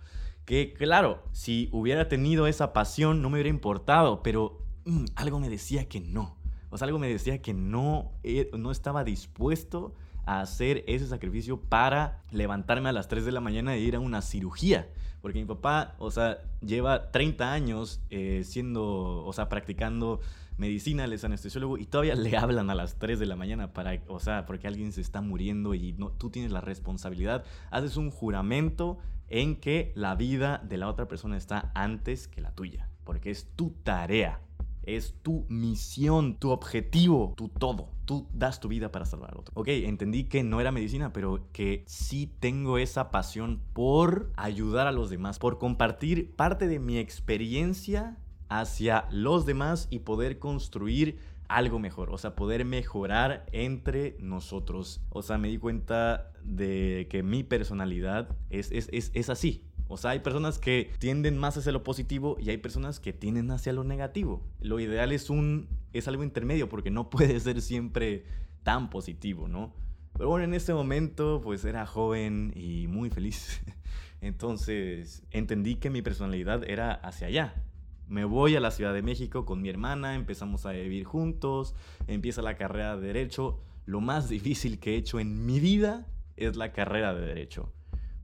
Que 0.45 0.73
claro, 0.73 1.23
si 1.31 1.69
hubiera 1.71 2.07
tenido 2.07 2.47
esa 2.47 2.73
pasión 2.73 3.21
no 3.21 3.29
me 3.29 3.35
hubiera 3.35 3.49
importado, 3.49 4.23
pero 4.23 4.65
mm, 4.85 5.05
algo 5.15 5.39
me 5.39 5.49
decía 5.49 5.87
que 5.87 6.01
no. 6.01 6.37
O 6.71 6.77
sea, 6.77 6.85
algo 6.85 6.99
me 6.99 7.07
decía 7.07 7.41
que 7.41 7.53
no, 7.53 8.13
eh, 8.23 8.49
no 8.57 8.71
estaba 8.71 9.03
dispuesto 9.03 9.93
hacer 10.25 10.83
ese 10.87 11.07
sacrificio 11.07 11.59
para 11.59 12.21
levantarme 12.31 12.89
a 12.89 12.93
las 12.93 13.07
3 13.07 13.25
de 13.25 13.31
la 13.31 13.41
mañana 13.41 13.75
e 13.75 13.79
ir 13.79 13.95
a 13.95 13.99
una 13.99 14.21
cirugía. 14.21 14.89
Porque 15.21 15.39
mi 15.39 15.45
papá, 15.45 15.95
o 15.99 16.09
sea, 16.09 16.39
lleva 16.61 17.11
30 17.11 17.53
años 17.53 18.01
eh, 18.09 18.41
siendo, 18.43 19.23
o 19.23 19.33
sea, 19.33 19.49
practicando 19.49 20.19
medicina, 20.57 21.05
él 21.05 21.13
es 21.13 21.23
anestesiólogo 21.23 21.77
y 21.77 21.85
todavía 21.85 22.15
le 22.15 22.37
hablan 22.37 22.69
a 22.69 22.75
las 22.75 22.97
3 22.97 23.19
de 23.19 23.25
la 23.25 23.35
mañana 23.35 23.73
para, 23.73 23.99
o 24.07 24.19
sea, 24.19 24.45
porque 24.45 24.67
alguien 24.67 24.91
se 24.91 25.01
está 25.01 25.21
muriendo 25.21 25.73
y 25.73 25.93
no, 25.93 26.09
tú 26.09 26.29
tienes 26.29 26.51
la 26.51 26.61
responsabilidad, 26.61 27.43
haces 27.69 27.97
un 27.97 28.11
juramento 28.11 28.99
en 29.29 29.55
que 29.55 29.91
la 29.95 30.15
vida 30.15 30.61
de 30.63 30.77
la 30.77 30.87
otra 30.87 31.07
persona 31.07 31.37
está 31.37 31.71
antes 31.73 32.27
que 32.27 32.41
la 32.41 32.51
tuya, 32.51 32.89
porque 33.03 33.31
es 33.31 33.47
tu 33.55 33.71
tarea 33.83 34.41
es 34.83 35.15
tu 35.21 35.45
misión, 35.49 36.37
tu 36.37 36.49
objetivo, 36.51 37.33
tu 37.37 37.49
todo. 37.49 37.89
Tú 38.05 38.27
das 38.33 38.59
tu 38.59 38.67
vida 38.67 38.91
para 38.91 39.05
salvar 39.05 39.33
a 39.35 39.39
otro. 39.39 39.53
Ok, 39.55 39.67
entendí 39.69 40.25
que 40.25 40.43
no 40.43 40.59
era 40.59 40.71
medicina, 40.71 41.13
pero 41.13 41.47
que 41.53 41.83
sí 41.87 42.31
tengo 42.39 42.77
esa 42.77 43.11
pasión 43.11 43.61
por 43.73 44.31
ayudar 44.35 44.87
a 44.87 44.91
los 44.91 45.09
demás, 45.09 45.39
por 45.39 45.59
compartir 45.59 46.35
parte 46.35 46.67
de 46.67 46.79
mi 46.79 46.97
experiencia 46.97 48.17
hacia 48.49 49.07
los 49.11 49.45
demás 49.45 49.87
y 49.89 49.99
poder 49.99 50.39
construir 50.39 51.19
algo 51.47 51.79
mejor, 51.79 52.11
o 52.11 52.17
sea, 52.17 52.35
poder 52.35 52.63
mejorar 52.65 53.45
entre 53.51 54.15
nosotros. 54.19 55.01
O 55.09 55.21
sea, 55.21 55.37
me 55.37 55.49
di 55.49 55.57
cuenta 55.57 56.31
de 56.43 57.07
que 57.09 57.23
mi 57.23 57.43
personalidad 57.43 58.35
es, 58.49 58.71
es, 58.71 58.89
es, 58.91 59.11
es 59.13 59.29
así. 59.29 59.65
O 59.91 59.97
sea, 59.97 60.11
hay 60.11 60.19
personas 60.19 60.57
que 60.57 60.89
tienden 60.99 61.37
más 61.37 61.57
hacia 61.57 61.73
lo 61.73 61.83
positivo 61.83 62.37
y 62.39 62.49
hay 62.49 62.55
personas 62.55 63.01
que 63.01 63.11
tienden 63.11 63.51
hacia 63.51 63.73
lo 63.73 63.83
negativo. 63.83 64.41
Lo 64.61 64.79
ideal 64.79 65.11
es 65.11 65.29
un 65.29 65.67
es 65.91 66.07
algo 66.07 66.23
intermedio 66.23 66.69
porque 66.69 66.89
no 66.91 67.09
puede 67.09 67.37
ser 67.41 67.61
siempre 67.61 68.23
tan 68.63 68.89
positivo, 68.89 69.49
¿no? 69.49 69.73
Pero 70.13 70.29
bueno, 70.29 70.45
en 70.45 70.53
ese 70.53 70.73
momento 70.73 71.41
pues 71.43 71.65
era 71.65 71.85
joven 71.85 72.53
y 72.55 72.87
muy 72.87 73.09
feliz. 73.09 73.59
Entonces 74.21 75.23
entendí 75.29 75.75
que 75.75 75.89
mi 75.89 76.01
personalidad 76.01 76.63
era 76.63 76.93
hacia 76.93 77.27
allá. 77.27 77.65
Me 78.07 78.23
voy 78.23 78.55
a 78.55 78.61
la 78.61 78.71
Ciudad 78.71 78.93
de 78.93 79.01
México 79.01 79.45
con 79.45 79.61
mi 79.61 79.67
hermana, 79.67 80.15
empezamos 80.15 80.65
a 80.65 80.71
vivir 80.71 81.03
juntos, 81.03 81.75
empieza 82.07 82.41
la 82.41 82.55
carrera 82.55 82.95
de 82.95 83.07
derecho. 83.07 83.59
Lo 83.85 83.99
más 83.99 84.29
difícil 84.29 84.79
que 84.79 84.93
he 84.93 84.97
hecho 84.97 85.19
en 85.19 85.45
mi 85.45 85.59
vida 85.59 86.07
es 86.37 86.55
la 86.55 86.71
carrera 86.71 87.13
de 87.13 87.25
derecho. 87.25 87.73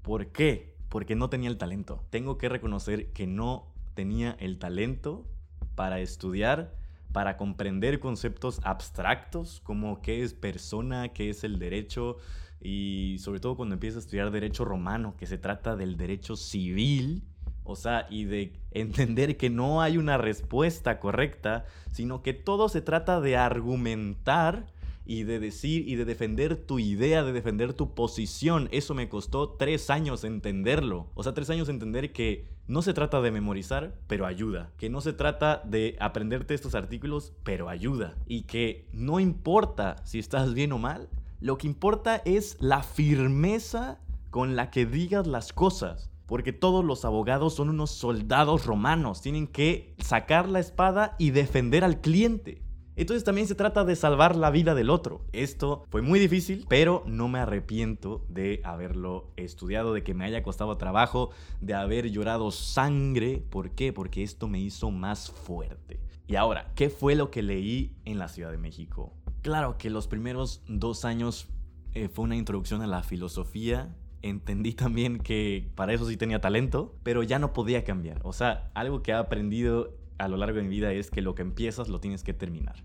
¿Por 0.01 0.27
qué? 0.27 0.76
Porque 0.98 1.16
no 1.16 1.30
tenía 1.30 1.50
el 1.51 1.60
talento. 1.60 2.04
Tengo 2.10 2.39
que 2.39 2.50
reconocer 2.50 3.13
que 3.13 3.27
no 3.27 3.68
tenía 3.94 4.36
el 4.39 4.58
talento 4.58 5.27
para 5.75 6.00
estudiar, 6.00 6.74
para 7.12 7.38
comprender 7.38 8.00
conceptos 8.00 8.60
abstractos 8.63 9.62
como 9.63 10.01
qué 10.01 10.24
es 10.24 10.34
persona, 10.34 11.10
qué 11.10 11.30
es 11.30 11.44
el 11.44 11.60
derecho 11.60 12.18
y 12.60 13.18
sobre 13.20 13.39
todo 13.39 13.56
cuando 13.56 13.75
empiezas 13.75 13.98
a 13.98 14.00
estudiar 14.06 14.32
derecho 14.32 14.66
romano, 14.66 15.13
que 15.20 15.27
se 15.27 15.38
trata 15.38 15.75
del 15.75 15.98
derecho 15.98 16.36
civil, 16.36 17.22
o 17.63 17.75
sea, 17.75 18.08
y 18.10 18.24
de 18.24 18.54
entender 18.72 19.38
que 19.38 19.51
no 19.51 19.84
hay 19.84 19.98
una 20.00 20.18
respuesta 20.18 21.00
correcta, 21.00 21.66
sino 21.92 22.24
que 22.24 22.34
todo 22.34 22.70
se 22.70 22.82
trata 22.82 23.22
de 23.22 23.38
argumentar 23.38 24.66
y 25.08 25.24
de 25.24 25.40
decir 25.40 25.88
y 25.88 25.96
de 25.96 26.04
defender 26.04 26.58
tu 26.58 26.80
idea, 26.80 27.24
de 27.24 27.32
defender 27.32 27.74
tu 27.74 27.96
posición. 27.96 28.68
Eso 28.72 28.94
me 28.94 29.08
costó 29.08 29.52
tres 29.52 29.90
años 29.90 30.26
entenderlo. 30.26 31.08
O 31.16 31.24
sea, 31.24 31.34
tres 31.34 31.50
años 31.50 31.70
entender 31.70 32.12
que 32.12 32.50
no 32.68 32.82
se 32.82 32.94
trata 32.94 33.22
de 33.22 33.32
memorizar, 33.32 33.96
pero 34.08 34.26
ayuda. 34.26 34.74
Que 34.78 34.90
no 34.90 35.00
se 35.00 35.14
trata 35.14 35.62
de 35.64 35.96
aprenderte 36.02 36.54
estos 36.54 36.76
artículos, 36.76 37.32
pero 37.44 37.70
ayuda. 37.70 38.16
Y 38.28 38.44
que 38.44 38.90
no 38.92 39.22
importa 39.22 39.96
si 40.04 40.20
estás 40.20 40.54
bien 40.54 40.74
o 40.74 40.78
mal, 40.78 41.08
lo 41.40 41.58
que 41.58 41.68
importa 41.68 42.22
es 42.26 42.58
la 42.60 42.84
firmeza 42.84 44.00
con 44.30 44.58
la 44.58 44.70
que 44.72 44.86
digas 44.86 45.26
las 45.26 45.54
cosas. 45.54 46.10
Porque 46.26 46.52
todos 46.52 46.84
los 46.84 47.06
abogados 47.06 47.56
son 47.56 47.70
unos 47.70 47.92
soldados 47.92 48.66
romanos. 48.66 49.22
Tienen 49.22 49.48
que 49.48 49.96
sacar 50.00 50.50
la 50.50 50.60
espada 50.60 51.16
y 51.18 51.32
defender 51.32 51.86
al 51.86 52.02
cliente. 52.02 52.66
Entonces 52.98 53.24
también 53.24 53.48
se 53.48 53.54
trata 53.54 53.86
de 53.86 53.96
salvar 53.96 54.36
la 54.36 54.50
vida 54.50 54.74
del 54.74 54.89
otro. 54.89 55.22
Esto 55.32 55.86
fue 55.89 56.01
muy 56.01 56.20
difícil, 56.20 56.66
pero 56.68 57.04
no 57.06 57.27
me 57.27 57.38
arrepiento 57.38 58.25
de 58.27 58.60
haberlo 58.63 59.32
estudiado, 59.38 59.94
de 59.94 60.04
que 60.04 60.16
me 60.16 60.25
haya 60.25 60.42
costado 60.42 60.77
trabajo, 60.77 61.30
de 61.62 61.75
haber 61.75 62.10
llorado 62.10 62.50
sangre. 62.50 63.44
¿Por 63.50 63.72
qué? 63.72 63.94
Porque 63.94 64.24
esto 64.24 64.48
me 64.48 64.60
hizo 64.60 64.89
más 64.89 65.30
fuerte. 65.32 66.00
Y 66.25 66.38
ahora, 66.38 66.72
¿qué 66.75 66.89
fue 66.89 67.13
lo 67.13 67.30
que 67.30 67.44
leí 67.44 67.96
en 68.04 68.18
la 68.18 68.30
Ciudad 68.30 68.50
de 68.50 68.58
México? 68.58 69.13
Claro 69.44 69.77
que 69.77 69.92
los 69.92 70.08
primeros 70.08 70.63
dos 70.68 71.06
años 71.06 71.48
eh, 71.94 72.10
fue 72.10 72.25
una 72.25 72.36
introducción 72.36 72.82
a 72.82 72.88
la 72.88 73.04
filosofía 73.04 73.96
entendí 74.22 74.74
también 74.74 75.20
que 75.20 75.70
para 75.75 75.94
eso 75.94 76.08
sí 76.08 76.18
tenía 76.18 76.42
talento, 76.42 76.96
pero 77.04 77.24
ya 77.24 77.39
no 77.39 77.54
podía 77.54 77.84
cambiar. 77.84 78.20
O 78.24 78.34
sea, 78.34 78.72
algo 78.74 79.01
que 79.01 79.12
he 79.12 79.13
aprendido 79.13 79.94
a 80.17 80.27
lo 80.27 80.38
largo 80.38 80.57
de 80.57 80.63
mi 80.63 80.69
vida 80.69 80.91
es 80.93 81.12
que 81.12 81.21
lo 81.21 81.36
que 81.36 81.41
empiezas 81.41 81.89
lo 81.89 82.00
tienes 82.00 82.24
que 82.24 82.33
terminar. 82.33 82.83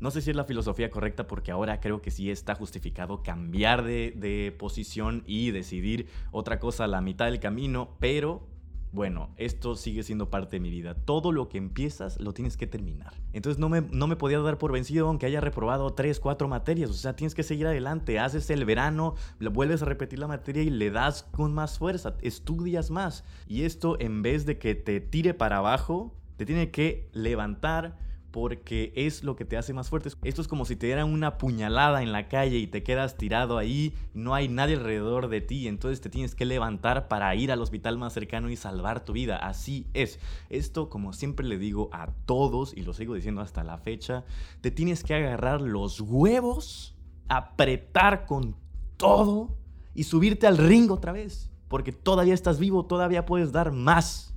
No 0.00 0.12
sé 0.12 0.22
si 0.22 0.30
es 0.30 0.36
la 0.36 0.44
filosofía 0.44 0.90
correcta 0.90 1.26
porque 1.26 1.50
ahora 1.50 1.80
creo 1.80 2.00
que 2.00 2.12
sí 2.12 2.30
está 2.30 2.54
justificado 2.54 3.22
cambiar 3.22 3.82
de, 3.82 4.54
posición 4.58 5.24
y 5.26 5.50
decidir 5.50 6.06
otra 6.30 6.60
cosa 6.60 6.84
a 6.84 6.88
la 6.88 7.00
mitad 7.00 7.26
del 7.26 7.40
camino, 7.40 7.96
pero 7.98 8.46
bueno, 8.92 9.30
esto 9.36 9.74
sigue 9.74 10.02
siendo 10.02 10.30
parte 10.30 10.56
de 10.56 10.60
mi 10.60 10.70
vida. 10.70 10.94
Todo 10.94 11.32
lo 11.32 11.48
que 11.48 11.58
empiezas 11.58 12.18
lo 12.20 12.32
tienes 12.32 12.56
que 12.56 12.66
terminar. 12.66 13.12
Entonces 13.32 13.58
no 13.58 13.68
me, 13.68 13.82
no 13.82 14.06
me 14.06 14.16
podía 14.16 14.38
dar 14.38 14.56
por 14.56 14.72
vencido 14.72 15.08
aunque 15.08 15.26
haya 15.26 15.40
reprobado 15.40 15.92
3, 15.92 16.20
4 16.20 16.48
materias. 16.48 16.90
O 16.90 16.94
sea, 16.94 17.14
tienes 17.14 17.34
que 17.34 17.42
seguir 17.42 17.66
adelante. 17.66 18.18
Haces 18.18 18.48
el 18.50 18.64
verano, 18.64 19.14
vuelves 19.52 19.82
a 19.82 19.86
repetir 19.86 20.20
la 20.20 20.28
materia 20.28 20.62
y 20.62 20.70
le 20.70 20.90
das 20.90 21.24
con 21.24 21.52
más 21.52 21.76
fuerza. 21.78 22.16
Estudias 22.22 22.90
más. 22.90 23.24
Y 23.46 23.64
esto 23.64 23.98
en 24.00 24.22
vez 24.22 24.46
de 24.46 24.58
que 24.58 24.74
te 24.74 25.00
tire 25.00 25.34
para 25.34 25.58
abajo, 25.58 26.14
te 26.38 26.46
tiene 26.46 26.70
que 26.70 27.10
levantar 27.12 27.98
porque 28.30 28.92
es 28.94 29.24
lo 29.24 29.34
que 29.34 29.44
te 29.44 29.56
hace 29.56 29.72
más 29.72 29.88
fuerte. 29.88 30.10
Esto 30.22 30.40
es 30.40 30.46
como 30.46 30.64
si 30.64 30.76
te 30.76 30.86
dieran 30.86 31.12
una 31.12 31.36
puñalada 31.36 32.00
en 32.00 32.12
la 32.12 32.28
calle 32.28 32.58
y 32.58 32.68
te 32.68 32.84
quedas 32.84 33.16
tirado 33.16 33.58
ahí, 33.58 33.92
no 34.14 34.34
hay 34.34 34.48
nadie 34.48 34.76
alrededor 34.76 35.28
de 35.28 35.40
ti, 35.40 35.66
entonces 35.66 36.00
te 36.00 36.10
tienes 36.10 36.36
que 36.36 36.44
levantar 36.44 37.08
para 37.08 37.34
ir 37.34 37.50
al 37.50 37.60
hospital 37.60 37.98
más 37.98 38.12
cercano 38.12 38.50
y 38.50 38.56
salvar 38.56 39.04
tu 39.04 39.14
vida. 39.14 39.36
Así 39.36 39.88
es. 39.94 40.20
Esto, 40.48 40.88
como 40.88 41.12
siempre 41.12 41.44
le 41.44 41.58
digo 41.58 41.90
a 41.92 42.12
todos, 42.24 42.72
y 42.76 42.82
lo 42.82 42.92
sigo 42.92 43.14
diciendo 43.14 43.40
hasta 43.40 43.64
la 43.64 43.78
fecha, 43.78 44.24
te 44.60 44.70
tienes 44.70 45.02
que 45.02 45.14
agarrar 45.14 45.60
los 45.60 46.00
huevos, 46.00 46.94
apretar 47.26 48.26
con 48.26 48.54
todo 48.96 49.56
y 49.92 50.04
subirte 50.04 50.46
al 50.46 50.58
ring 50.58 50.88
otra 50.92 51.10
vez, 51.10 51.50
porque 51.66 51.90
todavía 51.90 52.34
estás 52.34 52.60
vivo, 52.60 52.86
todavía 52.86 53.26
puedes 53.26 53.50
dar 53.50 53.72
más. 53.72 54.36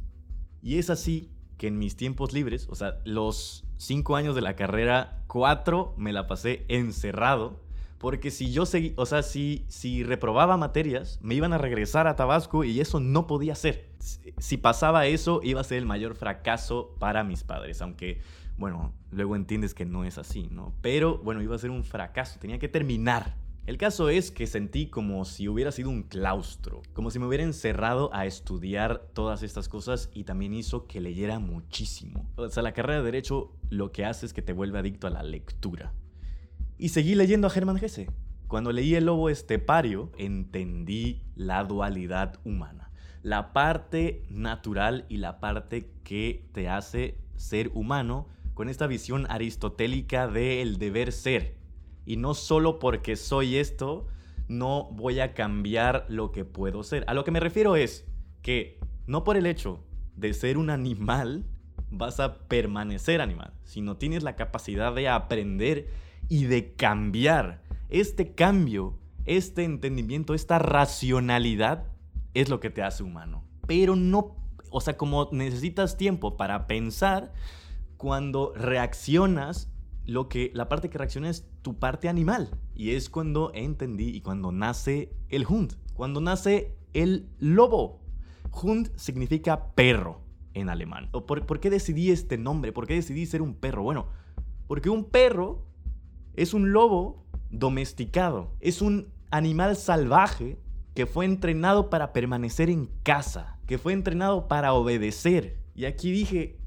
Y 0.63 0.79
es 0.79 0.89
así 0.89 1.29
que 1.61 1.67
en 1.67 1.77
mis 1.77 1.95
tiempos 1.95 2.33
libres, 2.33 2.67
o 2.71 2.75
sea, 2.75 2.97
los 3.05 3.63
cinco 3.77 4.15
años 4.15 4.33
de 4.33 4.41
la 4.41 4.55
carrera, 4.55 5.21
cuatro 5.27 5.93
me 5.95 6.11
la 6.11 6.25
pasé 6.25 6.65
encerrado. 6.69 7.59
Porque 7.99 8.31
si 8.31 8.51
yo 8.51 8.65
seguí, 8.65 8.95
o 8.95 9.05
sea, 9.05 9.21
si, 9.21 9.63
si 9.67 10.03
reprobaba 10.03 10.57
materias, 10.57 11.19
me 11.21 11.35
iban 11.35 11.53
a 11.53 11.59
regresar 11.59 12.07
a 12.07 12.15
Tabasco 12.15 12.63
y 12.63 12.81
eso 12.81 12.99
no 12.99 13.27
podía 13.27 13.53
ser. 13.53 13.91
Si 14.39 14.57
pasaba 14.57 15.05
eso, 15.05 15.39
iba 15.43 15.61
a 15.61 15.63
ser 15.63 15.77
el 15.77 15.85
mayor 15.85 16.15
fracaso 16.15 16.95
para 16.97 17.23
mis 17.23 17.43
padres. 17.43 17.79
Aunque, 17.83 18.21
bueno, 18.57 18.91
luego 19.11 19.35
entiendes 19.35 19.75
que 19.75 19.85
no 19.85 20.03
es 20.03 20.17
así, 20.17 20.49
¿no? 20.49 20.73
Pero, 20.81 21.19
bueno, 21.19 21.43
iba 21.43 21.55
a 21.55 21.59
ser 21.59 21.69
un 21.69 21.83
fracaso. 21.83 22.39
Tenía 22.39 22.57
que 22.57 22.69
terminar 22.69 23.35
El 23.67 23.77
caso 23.77 24.09
es 24.09 24.31
que 24.31 24.47
sentí 24.47 24.87
como 24.87 25.23
si 25.23 25.47
hubiera 25.47 25.71
sido 25.71 25.91
un 25.91 26.01
claustro, 26.01 26.81
como 26.93 27.11
si 27.11 27.19
me 27.19 27.27
hubiera 27.27 27.43
encerrado 27.43 28.09
a 28.11 28.25
estudiar 28.25 29.09
todas 29.13 29.43
estas 29.43 29.69
cosas 29.69 30.09
y 30.13 30.23
también 30.23 30.55
hizo 30.55 30.87
que 30.87 30.99
leyera 30.99 31.37
muchísimo. 31.37 32.27
O 32.37 32.49
sea, 32.49 32.63
la 32.63 32.73
carrera 32.73 32.99
de 32.99 33.05
derecho 33.05 33.55
lo 33.69 33.91
que 33.91 34.03
hace 34.03 34.25
es 34.25 34.33
que 34.33 34.41
te 34.41 34.53
vuelve 34.53 34.79
adicto 34.79 35.05
a 35.05 35.11
la 35.11 35.21
lectura. 35.21 35.93
Y 36.79 36.89
seguí 36.89 37.13
leyendo 37.13 37.45
a 37.45 37.51
Germán 37.51 37.77
Gese. 37.77 38.09
Cuando 38.47 38.71
leí 38.71 38.95
El 38.95 39.05
Lobo 39.05 39.29
Estepario, 39.29 40.11
entendí 40.17 41.21
la 41.35 41.63
dualidad 41.63 42.39
humana. 42.43 42.91
La 43.21 43.53
parte 43.53 44.25
natural 44.29 45.05
y 45.07 45.17
la 45.17 45.39
parte 45.39 45.91
que 46.03 46.49
te 46.51 46.67
hace 46.67 47.19
ser 47.35 47.69
humano 47.75 48.27
con 48.55 48.69
esta 48.69 48.87
visión 48.87 49.27
aristotélica 49.29 50.27
del 50.27 50.79
deber 50.79 51.11
ser. 51.11 51.60
Y 52.05 52.17
no 52.17 52.33
solo 52.33 52.79
porque 52.79 53.15
soy 53.15 53.57
esto, 53.57 54.07
no 54.47 54.89
voy 54.91 55.19
a 55.19 55.33
cambiar 55.33 56.05
lo 56.09 56.31
que 56.31 56.45
puedo 56.45 56.83
ser. 56.83 57.03
A 57.07 57.13
lo 57.13 57.23
que 57.23 57.31
me 57.31 57.39
refiero 57.39 57.75
es 57.75 58.05
que 58.41 58.79
no 59.07 59.23
por 59.23 59.37
el 59.37 59.45
hecho 59.45 59.83
de 60.15 60.33
ser 60.33 60.57
un 60.57 60.69
animal 60.69 61.45
vas 61.89 62.19
a 62.19 62.47
permanecer 62.47 63.21
animal, 63.21 63.53
sino 63.63 63.97
tienes 63.97 64.23
la 64.23 64.35
capacidad 64.35 64.93
de 64.93 65.09
aprender 65.09 65.89
y 66.29 66.45
de 66.45 66.73
cambiar. 66.73 67.61
Este 67.89 68.33
cambio, 68.33 68.97
este 69.25 69.63
entendimiento, 69.63 70.33
esta 70.33 70.59
racionalidad 70.59 71.85
es 72.33 72.49
lo 72.49 72.59
que 72.59 72.69
te 72.69 72.83
hace 72.83 73.03
humano. 73.03 73.43
Pero 73.67 73.95
no, 73.95 74.37
o 74.69 74.81
sea, 74.81 74.97
como 74.97 75.29
necesitas 75.31 75.97
tiempo 75.97 76.37
para 76.37 76.67
pensar, 76.67 77.33
cuando 77.97 78.53
reaccionas, 78.55 79.69
lo 80.05 80.27
que 80.29 80.51
la 80.53 80.67
parte 80.67 80.89
que 80.89 80.97
reacciona 80.97 81.29
es 81.29 81.47
tu 81.61 81.77
parte 81.77 82.09
animal. 82.09 82.49
Y 82.75 82.91
es 82.91 83.09
cuando 83.09 83.51
entendí 83.53 84.09
y 84.09 84.21
cuando 84.21 84.51
nace 84.51 85.13
el 85.29 85.45
Hund, 85.45 85.75
cuando 85.93 86.21
nace 86.21 86.75
el 86.93 87.29
lobo. 87.39 88.01
Hund 88.51 88.91
significa 88.97 89.73
perro 89.73 90.21
en 90.53 90.69
alemán. 90.69 91.09
¿Por, 91.11 91.45
¿Por 91.45 91.59
qué 91.59 91.69
decidí 91.69 92.11
este 92.11 92.37
nombre? 92.37 92.73
¿Por 92.73 92.87
qué 92.87 92.95
decidí 92.95 93.25
ser 93.25 93.41
un 93.41 93.55
perro? 93.55 93.83
Bueno, 93.83 94.07
porque 94.67 94.89
un 94.89 95.05
perro 95.05 95.65
es 96.35 96.53
un 96.53 96.71
lobo 96.73 97.25
domesticado. 97.49 98.51
Es 98.59 98.81
un 98.81 99.09
animal 99.29 99.75
salvaje 99.75 100.57
que 100.93 101.05
fue 101.05 101.25
entrenado 101.25 101.89
para 101.89 102.11
permanecer 102.11 102.69
en 102.69 102.89
casa, 103.03 103.59
que 103.65 103.77
fue 103.77 103.93
entrenado 103.93 104.47
para 104.47 104.73
obedecer. 104.73 105.57
Y 105.73 105.85
aquí 105.85 106.11
dije, 106.11 106.57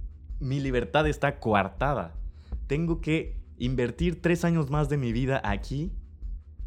mi 0.41 0.61
libertad 0.61 1.07
está 1.07 1.41
coartada. 1.41 2.17
Tengo 2.67 3.01
que 3.01 3.37
invertir 3.59 4.21
tres 4.21 4.45
años 4.45 4.71
más 4.71 4.89
de 4.89 4.97
mi 4.97 5.13
vida 5.13 5.41
aquí, 5.45 5.93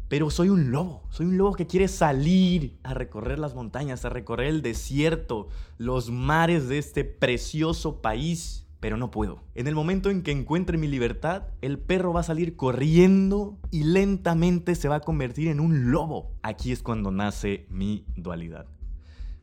pero 0.08 0.30
soy 0.30 0.48
un 0.48 0.70
lobo. 0.70 1.02
Soy 1.10 1.26
un 1.26 1.36
lobo 1.36 1.54
que 1.54 1.66
quiere 1.66 1.88
salir 1.88 2.78
a 2.82 2.94
recorrer 2.94 3.38
las 3.38 3.54
montañas, 3.54 4.04
a 4.04 4.08
recorrer 4.08 4.48
el 4.48 4.62
desierto, 4.62 5.48
los 5.76 6.10
mares 6.10 6.68
de 6.68 6.78
este 6.78 7.04
precioso 7.04 8.00
país, 8.00 8.66
pero 8.80 8.96
no 8.96 9.10
puedo. 9.10 9.42
En 9.54 9.66
el 9.66 9.74
momento 9.74 10.08
en 10.08 10.22
que 10.22 10.30
encuentre 10.30 10.78
mi 10.78 10.86
libertad, 10.86 11.48
el 11.60 11.78
perro 11.78 12.12
va 12.12 12.20
a 12.20 12.24
salir 12.24 12.56
corriendo 12.56 13.58
y 13.70 13.82
lentamente 13.82 14.74
se 14.76 14.88
va 14.88 14.96
a 14.96 15.00
convertir 15.00 15.48
en 15.48 15.60
un 15.60 15.90
lobo. 15.90 16.32
Aquí 16.42 16.72
es 16.72 16.82
cuando 16.82 17.10
nace 17.10 17.66
mi 17.68 18.06
dualidad. 18.16 18.66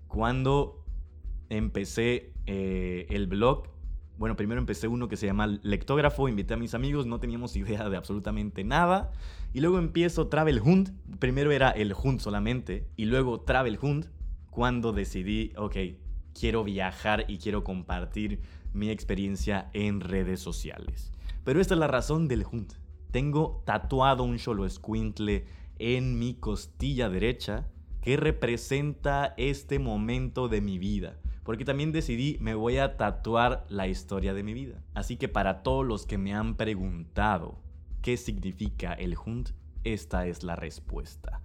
Cuando 0.07 0.83
empecé 1.49 2.33
eh, 2.47 3.05
el 3.09 3.27
blog, 3.27 3.74
bueno, 4.17 4.35
primero 4.35 4.59
empecé 4.59 4.87
uno 4.87 5.07
que 5.07 5.17
se 5.17 5.25
llama 5.25 5.47
Lectógrafo, 5.61 6.29
invité 6.29 6.53
a 6.53 6.57
mis 6.57 6.73
amigos, 6.73 7.05
no 7.05 7.19
teníamos 7.19 7.55
idea 7.55 7.89
de 7.89 7.97
absolutamente 7.97 8.63
nada. 8.63 9.11
Y 9.53 9.59
luego 9.59 9.77
empiezo 9.77 10.27
Travel 10.27 10.61
Hunt, 10.61 10.89
primero 11.19 11.51
era 11.51 11.71
el 11.71 11.93
Hunt 11.93 12.21
solamente, 12.21 12.87
y 12.95 13.05
luego 13.05 13.41
Travel 13.41 13.77
Hunt, 13.81 14.07
cuando 14.49 14.93
decidí, 14.93 15.51
ok, 15.57 15.75
quiero 16.37 16.63
viajar 16.63 17.25
y 17.27 17.39
quiero 17.39 17.63
compartir 17.63 18.39
mi 18.73 18.89
experiencia 18.89 19.69
en 19.73 19.99
redes 19.99 20.39
sociales. 20.39 21.11
Pero 21.43 21.59
esta 21.59 21.73
es 21.73 21.79
la 21.79 21.87
razón 21.87 22.27
del 22.27 22.45
Hunt. 22.49 22.73
Tengo 23.11 23.63
tatuado 23.65 24.23
un 24.23 24.39
solo 24.39 24.67
squintle 24.69 25.45
en 25.77 26.17
mi 26.17 26.35
costilla 26.35 27.09
derecha 27.09 27.67
que 28.01 28.17
representa 28.17 29.33
este 29.37 29.79
momento 29.79 30.47
de 30.47 30.61
mi 30.61 30.79
vida 30.79 31.17
porque 31.45 31.63
también 31.63 31.91
decidí 31.91 32.37
me 32.41 32.55
voy 32.55 32.79
a 32.79 32.97
tatuar 32.97 33.65
la 33.69 33.87
historia 33.87 34.33
de 34.33 34.41
mi 34.43 34.53
vida. 34.53 34.83
Así 34.95 35.15
que 35.15 35.29
para 35.29 35.61
todos 35.61 35.85
los 35.85 36.07
que 36.07 36.17
me 36.17 36.33
han 36.33 36.55
preguntado 36.55 37.61
qué 38.01 38.17
significa 38.17 38.93
el 38.93 39.15
Hunt, 39.15 39.51
esta 39.83 40.25
es 40.25 40.43
la 40.43 40.55
respuesta. 40.55 41.41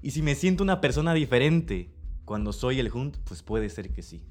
Y 0.00 0.12
si 0.12 0.22
me 0.22 0.34
siento 0.34 0.64
una 0.64 0.80
persona 0.80 1.12
diferente 1.12 1.90
cuando 2.24 2.54
soy 2.54 2.80
el 2.80 2.90
Hunt, 2.90 3.18
pues 3.24 3.42
puede 3.42 3.68
ser 3.68 3.92
que 3.92 4.02
sí. 4.02 4.24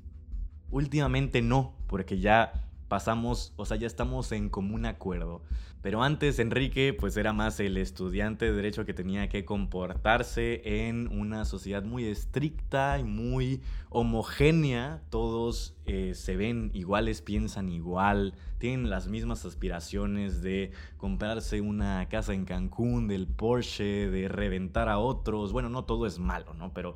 Últimamente 0.71 1.43
no, 1.43 1.75
porque 1.85 2.19
ya 2.19 2.66
pasamos, 2.87 3.53
o 3.57 3.65
sea, 3.65 3.77
ya 3.77 3.87
estamos 3.87 4.31
en 4.31 4.49
común 4.49 4.85
acuerdo. 4.85 5.41
Pero 5.81 6.03
antes 6.03 6.39
Enrique 6.39 6.93
pues 6.97 7.15
era 7.17 7.33
más 7.33 7.59
el 7.59 7.77
estudiante 7.77 8.45
de 8.45 8.51
derecho 8.51 8.85
que 8.85 8.93
tenía 8.93 9.29
que 9.29 9.45
comportarse 9.45 10.61
en 10.87 11.07
una 11.07 11.45
sociedad 11.45 11.83
muy 11.83 12.05
estricta 12.05 12.99
y 12.99 13.03
muy 13.03 13.61
homogénea. 13.89 15.01
Todos 15.09 15.75
eh, 15.85 16.13
se 16.15 16.35
ven 16.35 16.71
iguales, 16.73 17.21
piensan 17.21 17.69
igual, 17.69 18.33
tienen 18.57 18.89
las 18.89 19.07
mismas 19.07 19.45
aspiraciones 19.45 20.41
de 20.41 20.71
comprarse 20.97 21.61
una 21.61 22.09
casa 22.09 22.33
en 22.33 22.45
Cancún, 22.45 23.07
del 23.07 23.27
Porsche, 23.27 24.09
de 24.09 24.27
reventar 24.27 24.89
a 24.89 24.97
otros. 24.97 25.53
Bueno, 25.53 25.69
no 25.69 25.85
todo 25.85 26.07
es 26.07 26.19
malo, 26.19 26.53
¿no? 26.53 26.73
Pero 26.73 26.95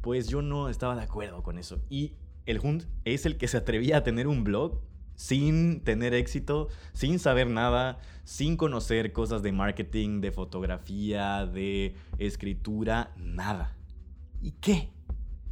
pues 0.00 0.28
yo 0.28 0.42
no 0.42 0.68
estaba 0.68 0.96
de 0.96 1.02
acuerdo 1.02 1.42
con 1.42 1.58
eso. 1.58 1.80
Y 1.90 2.14
el 2.46 2.58
Hund 2.60 2.86
es 3.04 3.24
el 3.24 3.36
que 3.36 3.46
se 3.46 3.58
atrevía 3.58 3.98
a 3.98 4.02
tener 4.02 4.26
un 4.26 4.42
blog 4.42 4.80
sin 5.22 5.82
tener 5.84 6.14
éxito, 6.14 6.66
sin 6.94 7.20
saber 7.20 7.48
nada, 7.48 8.00
sin 8.24 8.56
conocer 8.56 9.12
cosas 9.12 9.40
de 9.44 9.52
marketing, 9.52 10.20
de 10.20 10.32
fotografía, 10.32 11.46
de 11.46 11.94
escritura, 12.18 13.12
nada. 13.16 13.76
¿Y 14.40 14.50
qué? 14.50 14.90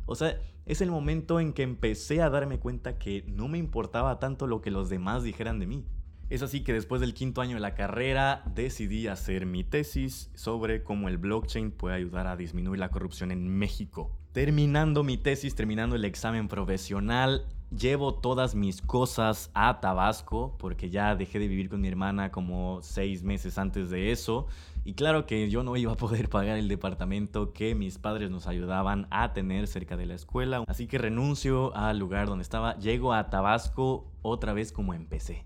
O 0.07 0.17
sea, 0.17 0.37
es 0.67 0.81
el 0.81 0.91
momento 0.91 1.39
en 1.39 1.53
que 1.53 1.63
empecé 1.63 2.21
a 2.21 2.31
darme 2.31 2.59
cuenta 2.59 2.99
que 2.99 3.23
no 3.29 3.47
me 3.47 3.59
importaba 3.59 4.19
tanto 4.19 4.49
lo 4.49 4.61
que 4.61 4.73
los 4.73 4.91
demás 4.91 5.23
dijeran 5.23 5.61
de 5.61 5.69
mí. 5.69 5.87
Es 6.31 6.43
así 6.43 6.65
que 6.65 6.73
después 6.73 7.01
del 7.01 7.15
quinto 7.15 7.41
año 7.41 7.55
de 7.55 7.61
la 7.61 7.77
carrera 7.77 8.43
decidí 8.53 9.07
hacer 9.07 9.47
mi 9.47 9.63
tesis 9.63 10.33
sobre 10.35 10.83
cómo 10.83 11.09
el 11.09 11.19
blockchain 11.19 11.71
puede 11.71 11.95
ayudar 11.95 12.27
a 12.27 12.37
disminuir 12.37 12.81
la 12.81 12.91
corrupción 12.91 13.31
en 13.31 13.49
México. 13.49 14.19
Terminando 14.33 15.05
mi 15.05 15.17
tesis, 15.17 15.55
terminando 15.55 15.95
el 15.95 16.05
examen 16.05 16.49
profesional, 16.49 17.47
llevo 17.71 18.15
todas 18.15 18.55
mis 18.55 18.83
cosas 18.83 19.51
a 19.55 19.81
Tabasco 19.81 20.57
porque 20.59 20.91
ya 20.91 21.15
dejé 21.15 21.39
de 21.39 21.49
vivir 21.49 21.69
con 21.69 21.81
mi 21.81 21.89
hermana 21.89 22.31
como 22.31 22.81
seis 22.83 23.23
meses 23.23 23.59
antes 23.59 23.91
de 23.91 24.13
eso. 24.13 24.47
Y 24.85 24.95
claro 24.95 25.27
que 25.27 25.51
yo 25.51 25.63
no 25.63 25.77
iba 25.77 25.93
a 25.93 25.97
poder 25.97 26.29
pagar 26.29 26.57
el 26.57 26.69
departamento 26.69 27.53
que 27.53 27.75
mis 27.75 27.99
padres 27.99 28.31
nos 28.31 28.47
ayudaban 28.47 29.07
a 29.11 29.33
tener 29.33 29.67
cerca 29.67 29.97
de 29.97 30.07
la 30.07 30.15
escuela. 30.15 30.65
Así 30.67 30.87
que 30.87 30.99
renuncio 30.99 31.75
al 31.77 31.99
lugar 31.99 32.27
donde 32.27 32.43
estaba. 32.43 32.77
Llego 32.79 33.13
a 33.13 33.31
Tabasco 33.31 34.11
otra 34.23 34.53
vez 34.53 34.73
como 34.73 34.95
empecé. 34.95 35.45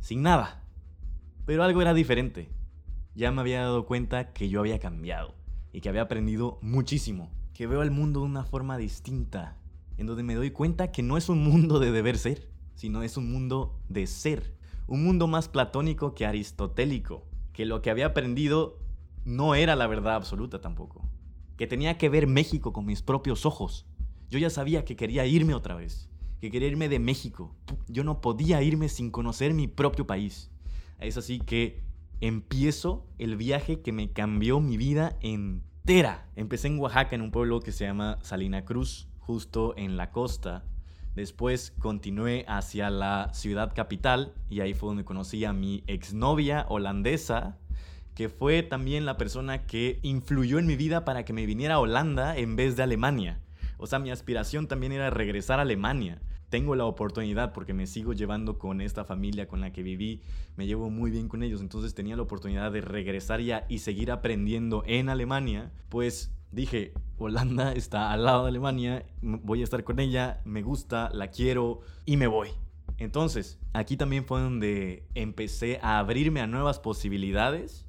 Sin 0.00 0.22
nada. 0.22 0.64
Pero 1.44 1.62
algo 1.62 1.82
era 1.82 1.94
diferente. 1.94 2.50
Ya 3.14 3.32
me 3.32 3.40
había 3.40 3.62
dado 3.62 3.86
cuenta 3.86 4.32
que 4.32 4.48
yo 4.48 4.60
había 4.60 4.78
cambiado 4.78 5.34
y 5.72 5.80
que 5.80 5.88
había 5.88 6.02
aprendido 6.02 6.58
muchísimo. 6.62 7.30
Que 7.52 7.66
veo 7.66 7.82
el 7.82 7.90
mundo 7.90 8.20
de 8.20 8.26
una 8.26 8.44
forma 8.44 8.78
distinta 8.78 9.56
en 9.98 10.06
donde 10.06 10.22
me 10.22 10.36
doy 10.36 10.52
cuenta 10.52 10.90
que 10.90 11.02
no 11.02 11.16
es 11.16 11.28
un 11.28 11.42
mundo 11.44 11.80
de 11.80 11.90
deber 11.90 12.16
ser, 12.16 12.48
sino 12.74 13.02
es 13.02 13.16
un 13.16 13.30
mundo 13.30 13.78
de 13.88 14.06
ser. 14.06 14.56
Un 14.86 15.04
mundo 15.04 15.26
más 15.26 15.48
platónico 15.48 16.14
que 16.14 16.24
aristotélico, 16.24 17.26
que 17.52 17.66
lo 17.66 17.82
que 17.82 17.90
había 17.90 18.06
aprendido 18.06 18.78
no 19.24 19.54
era 19.54 19.76
la 19.76 19.88
verdad 19.88 20.14
absoluta 20.14 20.60
tampoco, 20.60 21.06
que 21.56 21.66
tenía 21.66 21.98
que 21.98 22.08
ver 22.08 22.26
México 22.26 22.72
con 22.72 22.86
mis 22.86 23.02
propios 23.02 23.44
ojos. 23.44 23.84
Yo 24.30 24.38
ya 24.38 24.48
sabía 24.48 24.84
que 24.84 24.96
quería 24.96 25.26
irme 25.26 25.52
otra 25.54 25.74
vez, 25.74 26.08
que 26.40 26.50
quería 26.50 26.68
irme 26.68 26.88
de 26.88 27.00
México. 27.00 27.54
Yo 27.88 28.04
no 28.04 28.20
podía 28.20 28.62
irme 28.62 28.88
sin 28.88 29.10
conocer 29.10 29.52
mi 29.52 29.66
propio 29.66 30.06
país. 30.06 30.50
Es 31.00 31.16
así 31.16 31.40
que 31.40 31.82
empiezo 32.20 33.04
el 33.18 33.36
viaje 33.36 33.80
que 33.80 33.92
me 33.92 34.12
cambió 34.12 34.60
mi 34.60 34.76
vida 34.76 35.18
entera. 35.20 36.30
Empecé 36.36 36.68
en 36.68 36.78
Oaxaca, 36.78 37.16
en 37.16 37.22
un 37.22 37.32
pueblo 37.32 37.60
que 37.60 37.72
se 37.72 37.84
llama 37.84 38.18
Salina 38.22 38.64
Cruz 38.64 39.07
justo 39.28 39.74
en 39.76 39.98
la 39.98 40.10
costa. 40.10 40.64
Después 41.14 41.74
continué 41.78 42.46
hacia 42.48 42.88
la 42.88 43.28
ciudad 43.34 43.74
capital 43.74 44.32
y 44.48 44.60
ahí 44.60 44.72
fue 44.72 44.88
donde 44.88 45.04
conocí 45.04 45.44
a 45.44 45.52
mi 45.52 45.84
exnovia 45.86 46.64
holandesa, 46.70 47.58
que 48.14 48.30
fue 48.30 48.62
también 48.62 49.04
la 49.04 49.18
persona 49.18 49.66
que 49.66 49.98
influyó 50.00 50.58
en 50.58 50.66
mi 50.66 50.76
vida 50.76 51.04
para 51.04 51.26
que 51.26 51.34
me 51.34 51.44
viniera 51.44 51.74
a 51.74 51.78
Holanda 51.78 52.38
en 52.38 52.56
vez 52.56 52.74
de 52.74 52.84
Alemania. 52.84 53.42
O 53.76 53.86
sea, 53.86 53.98
mi 53.98 54.10
aspiración 54.10 54.66
también 54.66 54.92
era 54.92 55.10
regresar 55.10 55.58
a 55.58 55.62
Alemania. 55.62 56.22
tengo 56.48 56.74
la 56.74 56.86
oportunidad, 56.86 57.52
porque 57.52 57.74
me 57.74 57.86
sigo 57.86 58.14
llevando 58.14 58.58
con 58.58 58.80
esta 58.80 59.04
familia 59.04 59.46
con 59.46 59.60
la 59.60 59.70
que 59.70 59.82
viví, 59.82 60.22
me 60.56 60.66
llevo 60.66 60.88
muy 60.88 61.10
bien 61.10 61.28
con 61.28 61.42
ellos, 61.42 61.60
entonces 61.60 61.94
tenía 61.94 62.16
la 62.16 62.22
oportunidad 62.22 62.72
de 62.72 62.80
regresar 62.80 63.42
ya 63.42 63.66
y 63.68 63.80
seguir 63.80 64.10
aprendiendo 64.10 64.82
en 64.86 65.10
Alemania, 65.10 65.70
pues 65.90 66.32
dije, 66.50 66.92
Holanda 67.18 67.72
está 67.72 68.12
al 68.12 68.24
lado 68.24 68.44
de 68.44 68.50
Alemania, 68.50 69.04
voy 69.22 69.60
a 69.60 69.64
estar 69.64 69.84
con 69.84 69.98
ella, 69.98 70.40
me 70.44 70.62
gusta, 70.62 71.10
la 71.12 71.28
quiero 71.28 71.80
y 72.04 72.16
me 72.16 72.26
voy. 72.26 72.50
Entonces, 72.98 73.58
aquí 73.72 73.96
también 73.96 74.24
fue 74.24 74.40
donde 74.40 75.06
empecé 75.14 75.78
a 75.82 75.98
abrirme 75.98 76.40
a 76.40 76.46
nuevas 76.46 76.80
posibilidades 76.80 77.86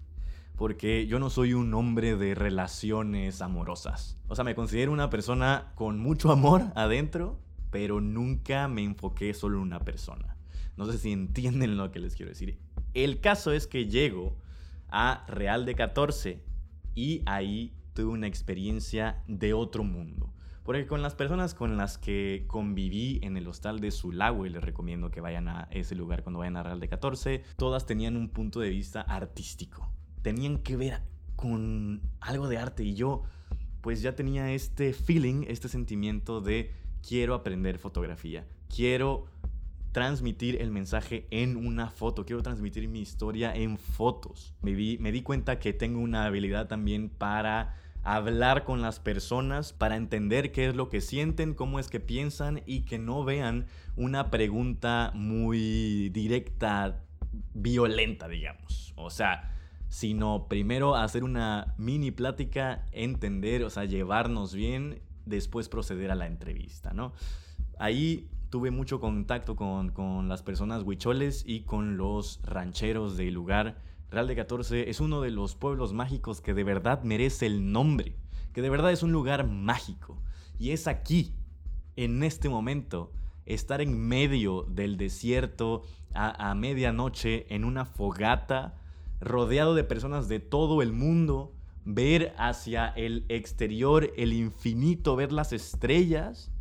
porque 0.56 1.08
yo 1.08 1.19
no 1.19 1.30
soy 1.30 1.54
un 1.54 1.74
hombre 1.74 2.17
de 2.17 2.36
relaciones 2.36 3.41
amorosas. 3.41 4.17
O 4.28 4.36
sea, 4.36 4.43
me 4.43 4.56
considero 4.56 4.91
una 4.91 5.10
persona 5.10 5.72
con 5.76 6.00
mucho 6.00 6.32
amor 6.32 6.65
adentro, 6.76 7.39
pero 7.72 8.02
nunca 8.02 8.67
me 8.67 8.84
enfoqué 8.84 9.34
solo 9.34 9.58
en 9.58 9.63
una 9.63 9.80
persona. 9.80 10.36
No 10.76 10.86
sé 10.86 10.98
si 10.98 11.12
entienden 11.12 11.78
lo 11.78 11.91
que 11.91 12.00
les 12.00 12.15
quiero 12.15 12.32
decir. 12.32 12.60
El 12.93 13.22
caso 13.22 13.52
es 13.52 13.67
que 13.67 13.86
llego 13.86 14.36
a 14.89 15.24
Real 15.28 15.65
de 15.65 15.76
14 15.76 16.43
y 16.93 17.22
ahí 17.26 17.74
tuve 17.93 18.12
una 18.12 18.28
experiencia 18.28 19.23
de 19.28 19.54
otro 19.54 19.84
mundo. 19.84 20.34
Porque 20.63 20.86
con 20.86 21.02
las 21.02 21.15
personas 21.15 21.54
con 21.56 21.78
las 21.78 21.97
que 21.97 22.43
conviví 22.47 23.19
en 23.23 23.38
el 23.38 23.47
hostal 23.47 23.80
de 23.80 23.91
Sulago, 23.91 24.45
y 24.45 24.49
les 24.49 24.63
recomiendo 24.63 25.10
que 25.10 25.21
vayan 25.21 25.47
a 25.47 25.67
ese 25.71 25.95
lugar 25.95 26.23
cuando 26.23 26.39
vayan 26.39 26.58
a 26.58 26.63
Real 26.63 26.80
de 26.80 26.89
14, 26.89 27.43
todas 27.58 27.86
tenían 27.86 28.15
un 28.15 28.30
punto 28.30 28.60
de 28.60 28.69
vista 28.69 29.02
artístico 29.02 29.89
tenían 30.21 30.60
que 30.60 30.75
ver 30.75 31.02
con 31.36 32.02
algo 32.19 32.47
de 32.47 32.58
arte 32.58 32.84
y 32.84 32.93
yo 32.93 33.23
pues 33.82 34.02
ya 34.02 34.13
tenía 34.15 34.52
este 34.52 34.93
feeling, 34.93 35.45
este 35.47 35.69
sentimiento 35.69 36.41
de 36.41 36.73
quiero 37.08 37.34
aprender 37.34 37.78
fotografía, 37.78 38.45
quiero 38.73 39.25
transmitir 39.91 40.62
el 40.62 40.71
mensaje 40.71 41.28
en 41.32 41.56
una 41.56 41.89
foto, 41.89 42.25
quiero 42.25 42.43
transmitir 42.43 42.88
mi 42.88 43.02
historia 43.02 43.54
en 43.56 43.78
fotos. 43.78 44.54
Me, 44.62 44.73
me 44.99 45.12
di 45.12 45.21
cuenta 45.21 45.60
que 45.60 45.73
tengo 45.73 45.99
una 45.99 46.25
habilidad 46.25 46.67
también 46.67 47.10
para 47.10 47.75
hablar 48.04 48.63
con 48.63 48.82
las 48.82 48.99
personas, 48.99 49.73
para 49.73 49.95
entender 49.95 50.52
qué 50.52 50.67
es 50.67 50.75
lo 50.75 50.89
que 50.89 51.02
sienten, 51.02 51.54
cómo 51.54 51.80
es 51.80 51.89
que 51.89 51.99
piensan 51.99 52.62
y 52.65 52.82
que 52.82 52.97
no 52.97 53.23
vean 53.23 53.67
una 53.95 54.32
pregunta 54.32 55.12
muy 55.13 56.10
directa, 56.10 57.02
violenta, 57.54 58.28
digamos. 58.28 58.93
O 58.95 59.10
sea, 59.10 59.56
sino 59.89 60.47
primero 60.47 60.95
hacer 60.95 61.23
una 61.23 61.73
mini 61.78 62.12
plática, 62.12 62.86
entender, 62.91 63.63
o 63.63 63.69
sea, 63.69 63.86
llevarnos 63.86 64.54
bien, 64.54 65.02
después 65.25 65.67
proceder 65.67 66.12
a 66.12 66.15
la 66.15 66.28
entrevista, 66.28 66.93
¿no? 66.93 67.13
Ahí 67.78 68.30
tuve 68.50 68.72
mucho 68.72 69.00
contacto 69.00 69.56
con, 69.56 69.90
con 69.90 70.28
las 70.28 70.44
personas 70.44 70.84
huicholes 70.84 71.44
y 71.46 71.62
con 71.62 71.98
los 71.98 72.40
rancheros 72.44 73.18
del 73.18 73.34
lugar. 73.34 73.82
Real 74.10 74.28
de 74.28 74.36
14 74.36 74.90
es 74.90 75.00
uno 75.00 75.22
de 75.22 75.32
los 75.32 75.56
pueblos 75.56 75.94
mágicos 75.94 76.42
que 76.42 76.54
de 76.54 76.64
verdad 76.64 77.04
merece 77.04 77.46
el 77.46 77.72
nombre, 77.72 78.16
que 78.54 78.62
de 78.62 78.70
verdad 78.70 78.92
es 78.92 79.04
un 79.04 79.12
lugar 79.12 79.48
mágico. 79.48 80.22
Y 80.58 80.72
es 80.72 80.88
aquí, 80.88 81.36
en 81.96 82.24
este 82.24 82.50
momento, 82.50 83.12
estar 83.46 83.82
en 83.82 84.00
medio 84.00 84.64
del 84.64 84.98
desierto 84.98 85.84
a, 86.14 86.50
a 86.50 86.56
medianoche 86.56 87.54
en 87.54 87.64
una 87.64 87.86
fogata 87.86 88.76
rodeado 89.22 89.76
de 89.76 89.84
personas 89.84 90.28
de 90.28 90.40
todo 90.40 90.82
el 90.82 90.92
mundo, 90.92 91.54
ver 91.86 92.34
hacia 92.38 92.88
el 92.88 93.26
exterior, 93.30 94.12
el 94.18 94.34
infinito, 94.34 95.16
ver 95.16 95.32
las 95.32 95.54
estrellas, 95.54 96.52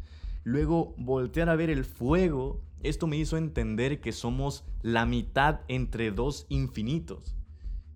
luego 0.49 0.95
voltear 0.97 1.51
a 1.51 1.57
ver 1.57 1.69
el 1.69 1.85
fuego, 1.85 2.63
esto 2.83 3.07
me 3.07 3.19
hizo 3.19 3.37
entender 3.37 4.01
que 4.01 4.13
somos 4.13 4.65
la 4.81 5.05
mitad 5.05 5.61
entre 5.69 6.11
dos 6.11 6.47
infinitos, 6.49 7.37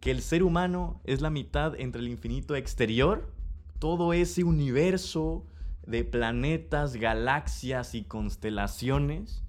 que 0.00 0.10
el 0.10 0.20
ser 0.20 0.42
humano 0.42 1.00
es 1.04 1.22
la 1.22 1.30
mitad 1.30 1.78
entre 1.80 2.02
el 2.02 2.08
infinito 2.08 2.54
exterior, 2.54 3.32
todo 3.78 4.12
ese 4.12 4.44
universo 4.44 5.46
de 5.86 6.04
planetas, 6.04 6.96
galaxias 6.96 7.94
y 7.94 8.04
constelaciones, 8.04 9.44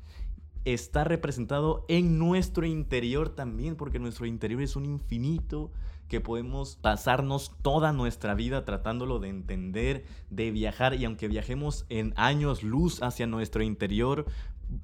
está 0.64 1.04
representado 1.04 1.84
en 1.90 2.18
nuestro 2.18 2.66
interior 2.66 3.28
también, 3.28 3.76
porque 3.76 4.00
nuestro 4.00 4.26
interior 4.26 4.62
es 4.62 4.78
un 4.78 4.86
infinito 4.86 5.74
que 6.14 6.22
podemos 6.22 6.76
pasarnos 6.76 7.54
toda 7.64 7.92
nuestra 7.92 8.36
vida 8.36 8.66
tratándolo 8.66 9.18
de 9.18 9.30
entender, 9.30 10.06
de 10.30 10.52
viajar, 10.52 10.94
y 10.94 11.06
aunque 11.06 11.28
viajemos 11.28 11.88
en 11.90 12.14
años 12.18 12.62
luz 12.62 13.02
hacia 13.02 13.26
nuestro 13.26 13.64
interior, 13.64 14.28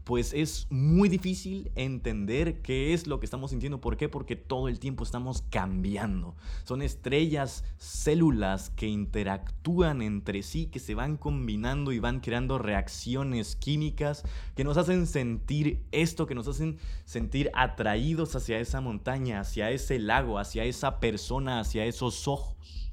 pues 0.04 0.34
es 0.34 0.68
muy 0.70 1.10
difícil 1.10 1.72
entender 1.76 2.62
qué 2.62 2.94
es 2.94 3.08
lo 3.08 3.20
que 3.20 3.26
estamos 3.26 3.52
sintiendo. 3.52 3.82
¿Por 3.82 3.98
qué? 3.98 4.10
Porque 4.10 4.36
todo 4.36 4.68
el 4.68 4.80
tiempo 4.80 5.04
estamos 5.04 5.44
cambiando. 5.50 6.36
Son 6.64 6.82
estrellas, 6.82 7.64
células 7.78 8.70
que 8.72 8.88
interactúan 8.88 10.02
entre 10.02 10.44
sí, 10.44 10.68
que 10.68 10.80
se 10.80 10.96
van 10.96 11.18
combinando 11.18 11.92
y 11.92 12.00
van 12.00 12.20
creando 12.20 12.58
reacciones 12.58 13.56
químicas 13.56 14.24
que 14.56 14.64
nos 14.64 14.78
hacen 14.78 15.08
sentir 15.08 15.86
esto, 15.92 16.28
que 16.28 16.36
nos 16.36 16.48
hacen 16.48 16.78
sentir 17.06 17.50
atraídos 17.54 18.36
hacia 18.36 18.60
esa 18.60 18.82
montaña, 18.82 19.40
hacia 19.42 19.72
ese 19.72 20.00
lago, 20.00 20.40
hacia 20.40 20.66
esa 20.66 21.00
persona, 21.00 21.60
hacia 21.60 21.86
esos 21.86 22.28
ojos, 22.28 22.92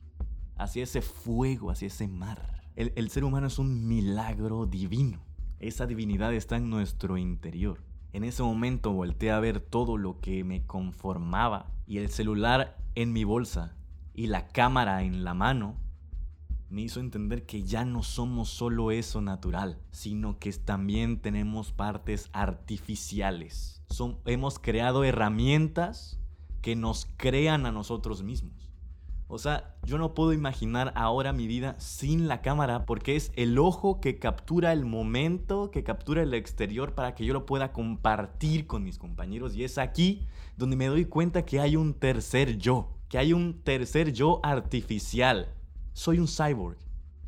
hacia 0.56 0.84
ese 0.84 1.02
fuego, 1.02 1.70
hacia 1.70 1.88
ese 1.88 2.08
mar. 2.08 2.62
El, 2.76 2.92
el 2.96 3.10
ser 3.10 3.24
humano 3.24 3.46
es 3.46 3.58
un 3.58 3.88
milagro 3.88 4.66
divino. 4.66 5.25
Esa 5.58 5.86
divinidad 5.86 6.34
está 6.34 6.56
en 6.56 6.68
nuestro 6.68 7.16
interior. 7.16 7.82
En 8.12 8.24
ese 8.24 8.42
momento 8.42 8.92
volteé 8.92 9.30
a 9.30 9.40
ver 9.40 9.60
todo 9.60 9.96
lo 9.96 10.20
que 10.20 10.44
me 10.44 10.66
conformaba 10.66 11.72
y 11.86 11.98
el 11.98 12.10
celular 12.10 12.78
en 12.94 13.12
mi 13.12 13.24
bolsa 13.24 13.76
y 14.12 14.26
la 14.26 14.48
cámara 14.48 15.02
en 15.02 15.24
la 15.24 15.34
mano 15.34 15.76
me 16.68 16.82
hizo 16.82 17.00
entender 17.00 17.46
que 17.46 17.62
ya 17.62 17.84
no 17.84 18.02
somos 18.02 18.48
solo 18.48 18.90
eso 18.90 19.20
natural, 19.20 19.78
sino 19.92 20.38
que 20.38 20.52
también 20.52 21.20
tenemos 21.20 21.72
partes 21.72 22.28
artificiales. 22.32 23.82
hemos 24.26 24.58
creado 24.58 25.04
herramientas 25.04 26.20
que 26.60 26.74
nos 26.74 27.08
crean 27.16 27.66
a 27.66 27.72
nosotros 27.72 28.22
mismos. 28.22 28.65
O 29.28 29.38
sea, 29.38 29.74
yo 29.82 29.98
no 29.98 30.14
puedo 30.14 30.32
imaginar 30.32 30.92
ahora 30.94 31.32
mi 31.32 31.48
vida 31.48 31.74
sin 31.78 32.28
la 32.28 32.42
cámara 32.42 32.86
porque 32.86 33.16
es 33.16 33.32
el 33.34 33.58
ojo 33.58 34.00
que 34.00 34.20
captura 34.20 34.72
el 34.72 34.84
momento, 34.84 35.72
que 35.72 35.82
captura 35.82 36.22
el 36.22 36.32
exterior 36.32 36.94
para 36.94 37.16
que 37.16 37.24
yo 37.24 37.32
lo 37.32 37.44
pueda 37.44 37.72
compartir 37.72 38.68
con 38.68 38.84
mis 38.84 38.98
compañeros. 38.98 39.56
Y 39.56 39.64
es 39.64 39.78
aquí 39.78 40.26
donde 40.56 40.76
me 40.76 40.86
doy 40.86 41.06
cuenta 41.06 41.44
que 41.44 41.58
hay 41.58 41.74
un 41.74 41.94
tercer 41.94 42.56
yo, 42.56 42.88
que 43.08 43.18
hay 43.18 43.32
un 43.32 43.62
tercer 43.64 44.12
yo 44.12 44.38
artificial. 44.44 45.48
Soy 45.92 46.20
un 46.20 46.28
cyborg 46.28 46.78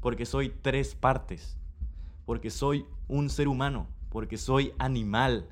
porque 0.00 0.24
soy 0.24 0.50
tres 0.50 0.94
partes, 0.94 1.58
porque 2.24 2.50
soy 2.50 2.86
un 3.08 3.28
ser 3.28 3.48
humano, 3.48 3.88
porque 4.08 4.36
soy 4.36 4.72
animal 4.78 5.48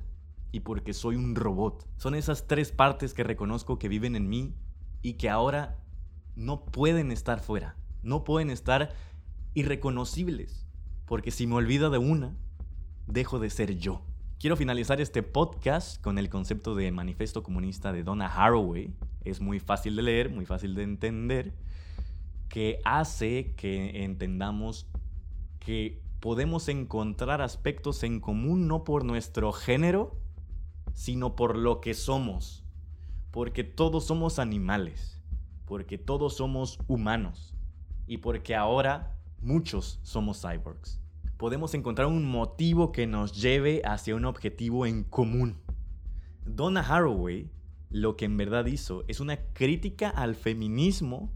y 0.53 0.61
porque 0.61 0.93
soy 0.93 1.17
un 1.17 1.35
robot. 1.35 1.85
Son 1.97 2.15
esas 2.15 2.47
tres 2.47 2.71
partes 2.71 3.13
que 3.13 3.25
reconozco 3.25 3.77
que 3.77 3.89
viven 3.89 4.15
en 4.15 4.29
mí 4.29 4.53
y 5.01 5.13
que 5.13 5.29
ahora 5.29 5.77
no 6.37 6.65
pueden 6.65 7.11
estar 7.11 7.39
fuera, 7.39 7.75
no 8.03 8.23
pueden 8.23 8.51
estar 8.51 8.93
irreconocibles, 9.55 10.67
porque 11.05 11.31
si 11.31 11.47
me 11.47 11.55
olvido 11.55 11.89
de 11.89 11.97
una, 11.97 12.37
dejo 13.07 13.39
de 13.39 13.49
ser 13.49 13.75
yo. 13.79 14.03
Quiero 14.39 14.55
finalizar 14.55 15.01
este 15.01 15.23
podcast 15.23 15.99
con 15.99 16.19
el 16.19 16.29
concepto 16.29 16.75
de 16.75 16.91
manifiesto 16.91 17.41
comunista 17.41 17.91
de 17.91 18.03
Donna 18.03 18.27
Haraway. 18.27 18.93
Es 19.25 19.41
muy 19.41 19.59
fácil 19.59 19.95
de 19.95 20.03
leer, 20.03 20.29
muy 20.29 20.45
fácil 20.45 20.75
de 20.75 20.83
entender, 20.83 21.55
que 22.49 22.81
hace 22.85 23.55
que 23.55 24.03
entendamos 24.03 24.85
que 25.57 26.03
podemos 26.19 26.69
encontrar 26.69 27.41
aspectos 27.41 28.03
en 28.03 28.19
común 28.19 28.67
no 28.67 28.83
por 28.83 29.05
nuestro 29.05 29.51
género, 29.53 30.19
sino 30.93 31.35
por 31.35 31.57
lo 31.57 31.81
que 31.81 31.95
somos, 31.95 32.63
porque 33.31 33.63
todos 33.63 34.05
somos 34.05 34.37
animales 34.37 35.16
porque 35.67 35.97
todos 35.97 36.37
somos 36.37 36.79
humanos 36.87 37.53
y 38.07 38.17
porque 38.17 38.55
ahora 38.55 39.15
muchos 39.41 39.99
somos 40.01 40.41
cyborgs. 40.41 41.01
Podemos 41.37 41.75
encontrar 41.75 42.07
un 42.07 42.25
motivo 42.25 42.91
que 42.91 43.05
nos 43.05 43.39
lleve 43.39 43.81
hacia 43.85 44.15
un 44.15 44.25
objetivo 44.25 44.87
en 44.87 45.03
común. 45.03 45.57
Donna 46.45 46.81
Haraway 46.81 47.51
lo 47.89 48.17
que 48.17 48.25
en 48.25 48.37
verdad 48.37 48.65
hizo 48.65 49.03
es 49.07 49.19
una 49.19 49.37
crítica 49.53 50.09
al 50.09 50.35
feminismo 50.35 51.31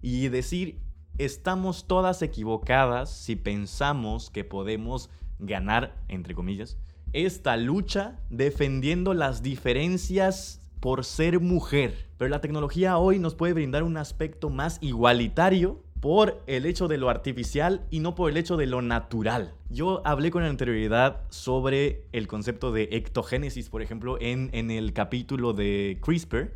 y 0.00 0.28
decir, 0.28 0.80
estamos 1.18 1.86
todas 1.86 2.22
equivocadas 2.22 3.10
si 3.10 3.36
pensamos 3.36 4.30
que 4.30 4.44
podemos 4.44 5.10
ganar, 5.38 6.02
entre 6.08 6.34
comillas, 6.34 6.78
esta 7.12 7.56
lucha 7.56 8.18
defendiendo 8.30 9.12
las 9.12 9.42
diferencias 9.42 10.61
por 10.82 11.04
ser 11.04 11.38
mujer. 11.38 12.08
Pero 12.18 12.28
la 12.28 12.40
tecnología 12.40 12.98
hoy 12.98 13.20
nos 13.20 13.36
puede 13.36 13.52
brindar 13.52 13.84
un 13.84 13.96
aspecto 13.96 14.50
más 14.50 14.78
igualitario 14.80 15.80
por 16.00 16.42
el 16.48 16.66
hecho 16.66 16.88
de 16.88 16.98
lo 16.98 17.08
artificial 17.08 17.86
y 17.88 18.00
no 18.00 18.16
por 18.16 18.28
el 18.28 18.36
hecho 18.36 18.56
de 18.56 18.66
lo 18.66 18.82
natural. 18.82 19.54
Yo 19.70 20.02
hablé 20.04 20.32
con 20.32 20.42
anterioridad 20.42 21.20
sobre 21.30 22.08
el 22.10 22.26
concepto 22.26 22.72
de 22.72 22.88
ectogénesis, 22.90 23.70
por 23.70 23.80
ejemplo, 23.80 24.18
en, 24.20 24.50
en 24.52 24.72
el 24.72 24.92
capítulo 24.92 25.52
de 25.52 26.00
CRISPR, 26.02 26.52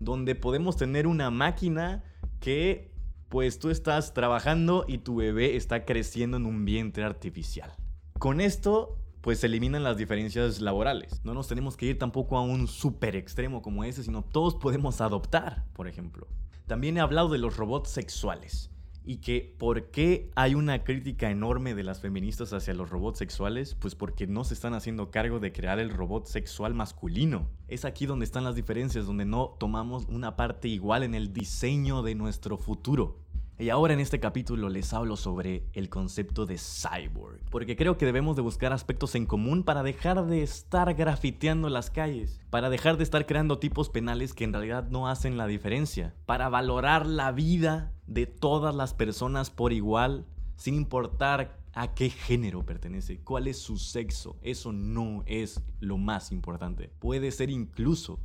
donde 0.00 0.34
podemos 0.34 0.78
tener 0.78 1.06
una 1.06 1.30
máquina 1.30 2.02
que 2.40 2.90
pues 3.28 3.58
tú 3.58 3.68
estás 3.68 4.14
trabajando 4.14 4.86
y 4.88 4.98
tu 4.98 5.16
bebé 5.16 5.54
está 5.54 5.84
creciendo 5.84 6.38
en 6.38 6.46
un 6.46 6.64
vientre 6.64 7.04
artificial. 7.04 7.74
Con 8.18 8.40
esto 8.40 8.96
pues 9.26 9.40
se 9.40 9.48
eliminan 9.48 9.82
las 9.82 9.96
diferencias 9.96 10.60
laborales. 10.60 11.20
No 11.24 11.34
nos 11.34 11.48
tenemos 11.48 11.76
que 11.76 11.86
ir 11.86 11.98
tampoco 11.98 12.38
a 12.38 12.42
un 12.42 12.68
súper 12.68 13.16
extremo 13.16 13.60
como 13.60 13.82
ese, 13.82 14.04
sino 14.04 14.22
todos 14.22 14.54
podemos 14.54 15.00
adoptar, 15.00 15.64
por 15.72 15.88
ejemplo. 15.88 16.28
También 16.68 16.96
he 16.96 17.00
hablado 17.00 17.28
de 17.28 17.38
los 17.38 17.56
robots 17.56 17.90
sexuales 17.90 18.70
y 19.04 19.16
que 19.16 19.56
por 19.58 19.90
qué 19.90 20.30
hay 20.36 20.54
una 20.54 20.84
crítica 20.84 21.28
enorme 21.28 21.74
de 21.74 21.82
las 21.82 21.98
feministas 21.98 22.52
hacia 22.52 22.72
los 22.74 22.88
robots 22.88 23.18
sexuales, 23.18 23.74
pues 23.74 23.96
porque 23.96 24.28
no 24.28 24.44
se 24.44 24.54
están 24.54 24.74
haciendo 24.74 25.10
cargo 25.10 25.40
de 25.40 25.50
crear 25.50 25.80
el 25.80 25.90
robot 25.90 26.26
sexual 26.26 26.74
masculino. 26.74 27.48
Es 27.66 27.84
aquí 27.84 28.06
donde 28.06 28.26
están 28.26 28.44
las 28.44 28.54
diferencias, 28.54 29.06
donde 29.06 29.24
no 29.24 29.56
tomamos 29.58 30.06
una 30.06 30.36
parte 30.36 30.68
igual 30.68 31.02
en 31.02 31.16
el 31.16 31.32
diseño 31.32 32.04
de 32.04 32.14
nuestro 32.14 32.58
futuro. 32.58 33.25
Y 33.58 33.70
ahora 33.70 33.94
en 33.94 34.00
este 34.00 34.20
capítulo 34.20 34.68
les 34.68 34.92
hablo 34.92 35.16
sobre 35.16 35.64
el 35.72 35.88
concepto 35.88 36.44
de 36.44 36.58
cyborg, 36.58 37.40
porque 37.50 37.74
creo 37.74 37.96
que 37.96 38.04
debemos 38.04 38.36
de 38.36 38.42
buscar 38.42 38.74
aspectos 38.74 39.14
en 39.14 39.24
común 39.24 39.62
para 39.62 39.82
dejar 39.82 40.26
de 40.26 40.42
estar 40.42 40.92
grafiteando 40.92 41.70
las 41.70 41.90
calles, 41.90 42.38
para 42.50 42.68
dejar 42.68 42.98
de 42.98 43.04
estar 43.04 43.24
creando 43.24 43.58
tipos 43.58 43.88
penales 43.88 44.34
que 44.34 44.44
en 44.44 44.52
realidad 44.52 44.90
no 44.90 45.08
hacen 45.08 45.38
la 45.38 45.46
diferencia, 45.46 46.14
para 46.26 46.50
valorar 46.50 47.06
la 47.06 47.32
vida 47.32 47.94
de 48.06 48.26
todas 48.26 48.74
las 48.74 48.92
personas 48.92 49.48
por 49.48 49.72
igual, 49.72 50.26
sin 50.56 50.74
importar 50.74 51.58
a 51.72 51.94
qué 51.94 52.10
género 52.10 52.66
pertenece, 52.66 53.20
cuál 53.20 53.48
es 53.48 53.58
su 53.58 53.78
sexo, 53.78 54.36
eso 54.42 54.70
no 54.72 55.22
es 55.24 55.62
lo 55.80 55.96
más 55.96 56.30
importante. 56.30 56.90
Puede 56.98 57.30
ser 57.30 57.48
incluso 57.48 58.20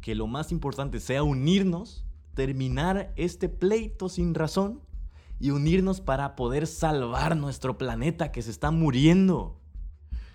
que 0.00 0.14
lo 0.14 0.28
más 0.28 0.52
importante 0.52 1.00
sea 1.00 1.24
unirnos 1.24 2.04
terminar 2.38 3.12
este 3.16 3.48
pleito 3.48 4.08
sin 4.08 4.32
razón 4.32 4.80
y 5.40 5.50
unirnos 5.50 6.00
para 6.00 6.36
poder 6.36 6.68
salvar 6.68 7.36
nuestro 7.36 7.76
planeta 7.78 8.30
que 8.30 8.42
se 8.42 8.52
está 8.52 8.70
muriendo. 8.70 9.60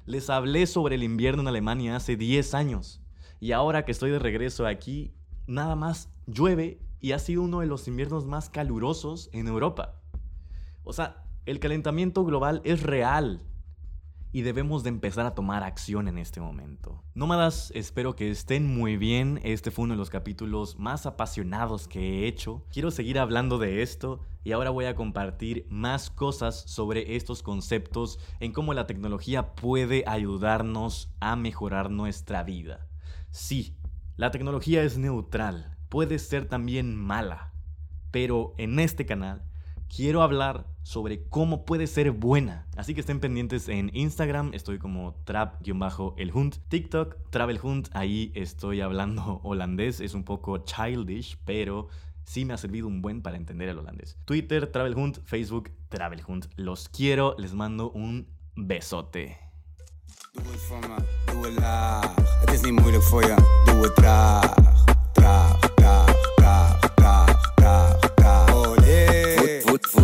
Les 0.05 0.29
hablé 0.29 0.67
sobre 0.67 0.95
el 0.95 1.03
invierno 1.03 1.43
en 1.43 1.47
Alemania 1.47 1.95
hace 1.95 2.17
10 2.17 2.55
años 2.55 3.01
y 3.39 3.53
ahora 3.53 3.85
que 3.85 3.93
estoy 3.93 4.11
de 4.11 4.19
regreso 4.19 4.67
aquí, 4.67 5.13
nada 5.47 5.77
más 5.77 6.09
llueve 6.27 6.81
y 6.99 7.13
ha 7.13 7.19
sido 7.19 7.41
uno 7.41 7.61
de 7.61 7.67
los 7.67 7.87
inviernos 7.87 8.25
más 8.25 8.49
calurosos 8.49 9.29
en 9.31 9.47
Europa. 9.47 10.01
O 10.83 10.91
sea, 10.91 11.23
el 11.45 11.61
calentamiento 11.61 12.25
global 12.25 12.59
es 12.65 12.83
real 12.83 13.39
y 14.33 14.41
debemos 14.41 14.83
de 14.83 14.89
empezar 14.89 15.27
a 15.27 15.35
tomar 15.35 15.63
acción 15.63 16.07
en 16.07 16.17
este 16.17 16.41
momento. 16.41 17.03
Nómadas, 17.13 17.71
espero 17.75 18.15
que 18.15 18.31
estén 18.31 18.65
muy 18.65 18.97
bien. 18.97 19.39
Este 19.43 19.69
fue 19.69 19.83
uno 19.83 19.93
de 19.93 19.99
los 19.99 20.09
capítulos 20.09 20.77
más 20.79 21.05
apasionados 21.05 21.87
que 21.87 21.99
he 21.99 22.27
hecho. 22.27 22.65
Quiero 22.71 22.89
seguir 22.89 23.19
hablando 23.19 23.59
de 23.59 23.83
esto 23.83 24.21
y 24.43 24.51
ahora 24.51 24.71
voy 24.71 24.85
a 24.85 24.95
compartir 24.95 25.67
más 25.69 26.09
cosas 26.09 26.63
sobre 26.65 27.15
estos 27.15 27.43
conceptos 27.43 28.19
en 28.39 28.53
cómo 28.53 28.73
la 28.73 28.87
tecnología 28.87 29.53
puede 29.53 30.03
ayudarnos 30.07 31.13
a 31.19 31.35
mejorar 31.35 31.91
nuestra 31.91 32.41
vida. 32.41 32.87
Sí, 33.29 33.77
la 34.17 34.31
tecnología 34.31 34.83
es 34.83 34.97
neutral, 34.97 35.77
puede 35.89 36.17
ser 36.17 36.45
también 36.45 36.95
mala, 36.95 37.53
pero 38.09 38.55
en 38.57 38.79
este 38.79 39.05
canal 39.05 39.43
quiero 39.95 40.23
hablar 40.23 40.65
sobre 40.81 41.23
cómo 41.29 41.65
puede 41.65 41.87
ser 41.87 42.11
buena. 42.11 42.67
Así 42.75 42.93
que 42.93 43.01
estén 43.01 43.19
pendientes 43.19 43.69
en 43.69 43.91
Instagram, 43.93 44.51
estoy 44.53 44.79
como 44.79 45.13
trap-elhunt, 45.25 46.55
TikTok, 46.67 47.29
travelhunt, 47.29 47.89
ahí 47.93 48.31
estoy 48.35 48.81
hablando 48.81 49.39
holandés, 49.43 49.99
es 49.99 50.13
un 50.13 50.23
poco 50.23 50.57
childish, 50.59 51.37
pero 51.45 51.87
sí 52.25 52.43
me 52.43 52.53
ha 52.53 52.57
servido 52.57 52.87
un 52.87 53.01
buen 53.01 53.21
para 53.21 53.37
entender 53.37 53.69
el 53.69 53.77
holandés. 53.77 54.17
Twitter, 54.25 54.67
travelhunt, 54.67 55.19
Facebook, 55.25 55.71
travelhunt. 55.89 56.47
Los 56.55 56.89
quiero, 56.89 57.35
les 57.37 57.53
mando 57.53 57.91
un 57.91 58.27
besote. 58.55 59.37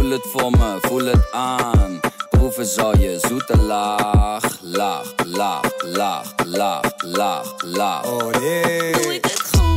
Voel 0.10 0.18
het 0.18 0.32
voor 0.32 0.52
me, 0.52 0.78
voel 0.82 1.06
het 1.06 1.32
aan. 1.32 2.00
Proeven 2.30 2.66
zal 2.66 2.98
je 2.98 3.20
zoete 3.28 3.58
laag, 3.58 4.44
laag, 4.62 5.14
laag, 5.26 5.62
laag, 5.86 6.34
laag, 6.46 6.94
laag, 6.98 7.54
laag. 7.62 8.06
Oh, 8.06 8.32
yeah. 8.32 9.02
Doe 9.02 9.14
ik 9.14 9.24
het 9.24 9.50
goed? 9.58 9.70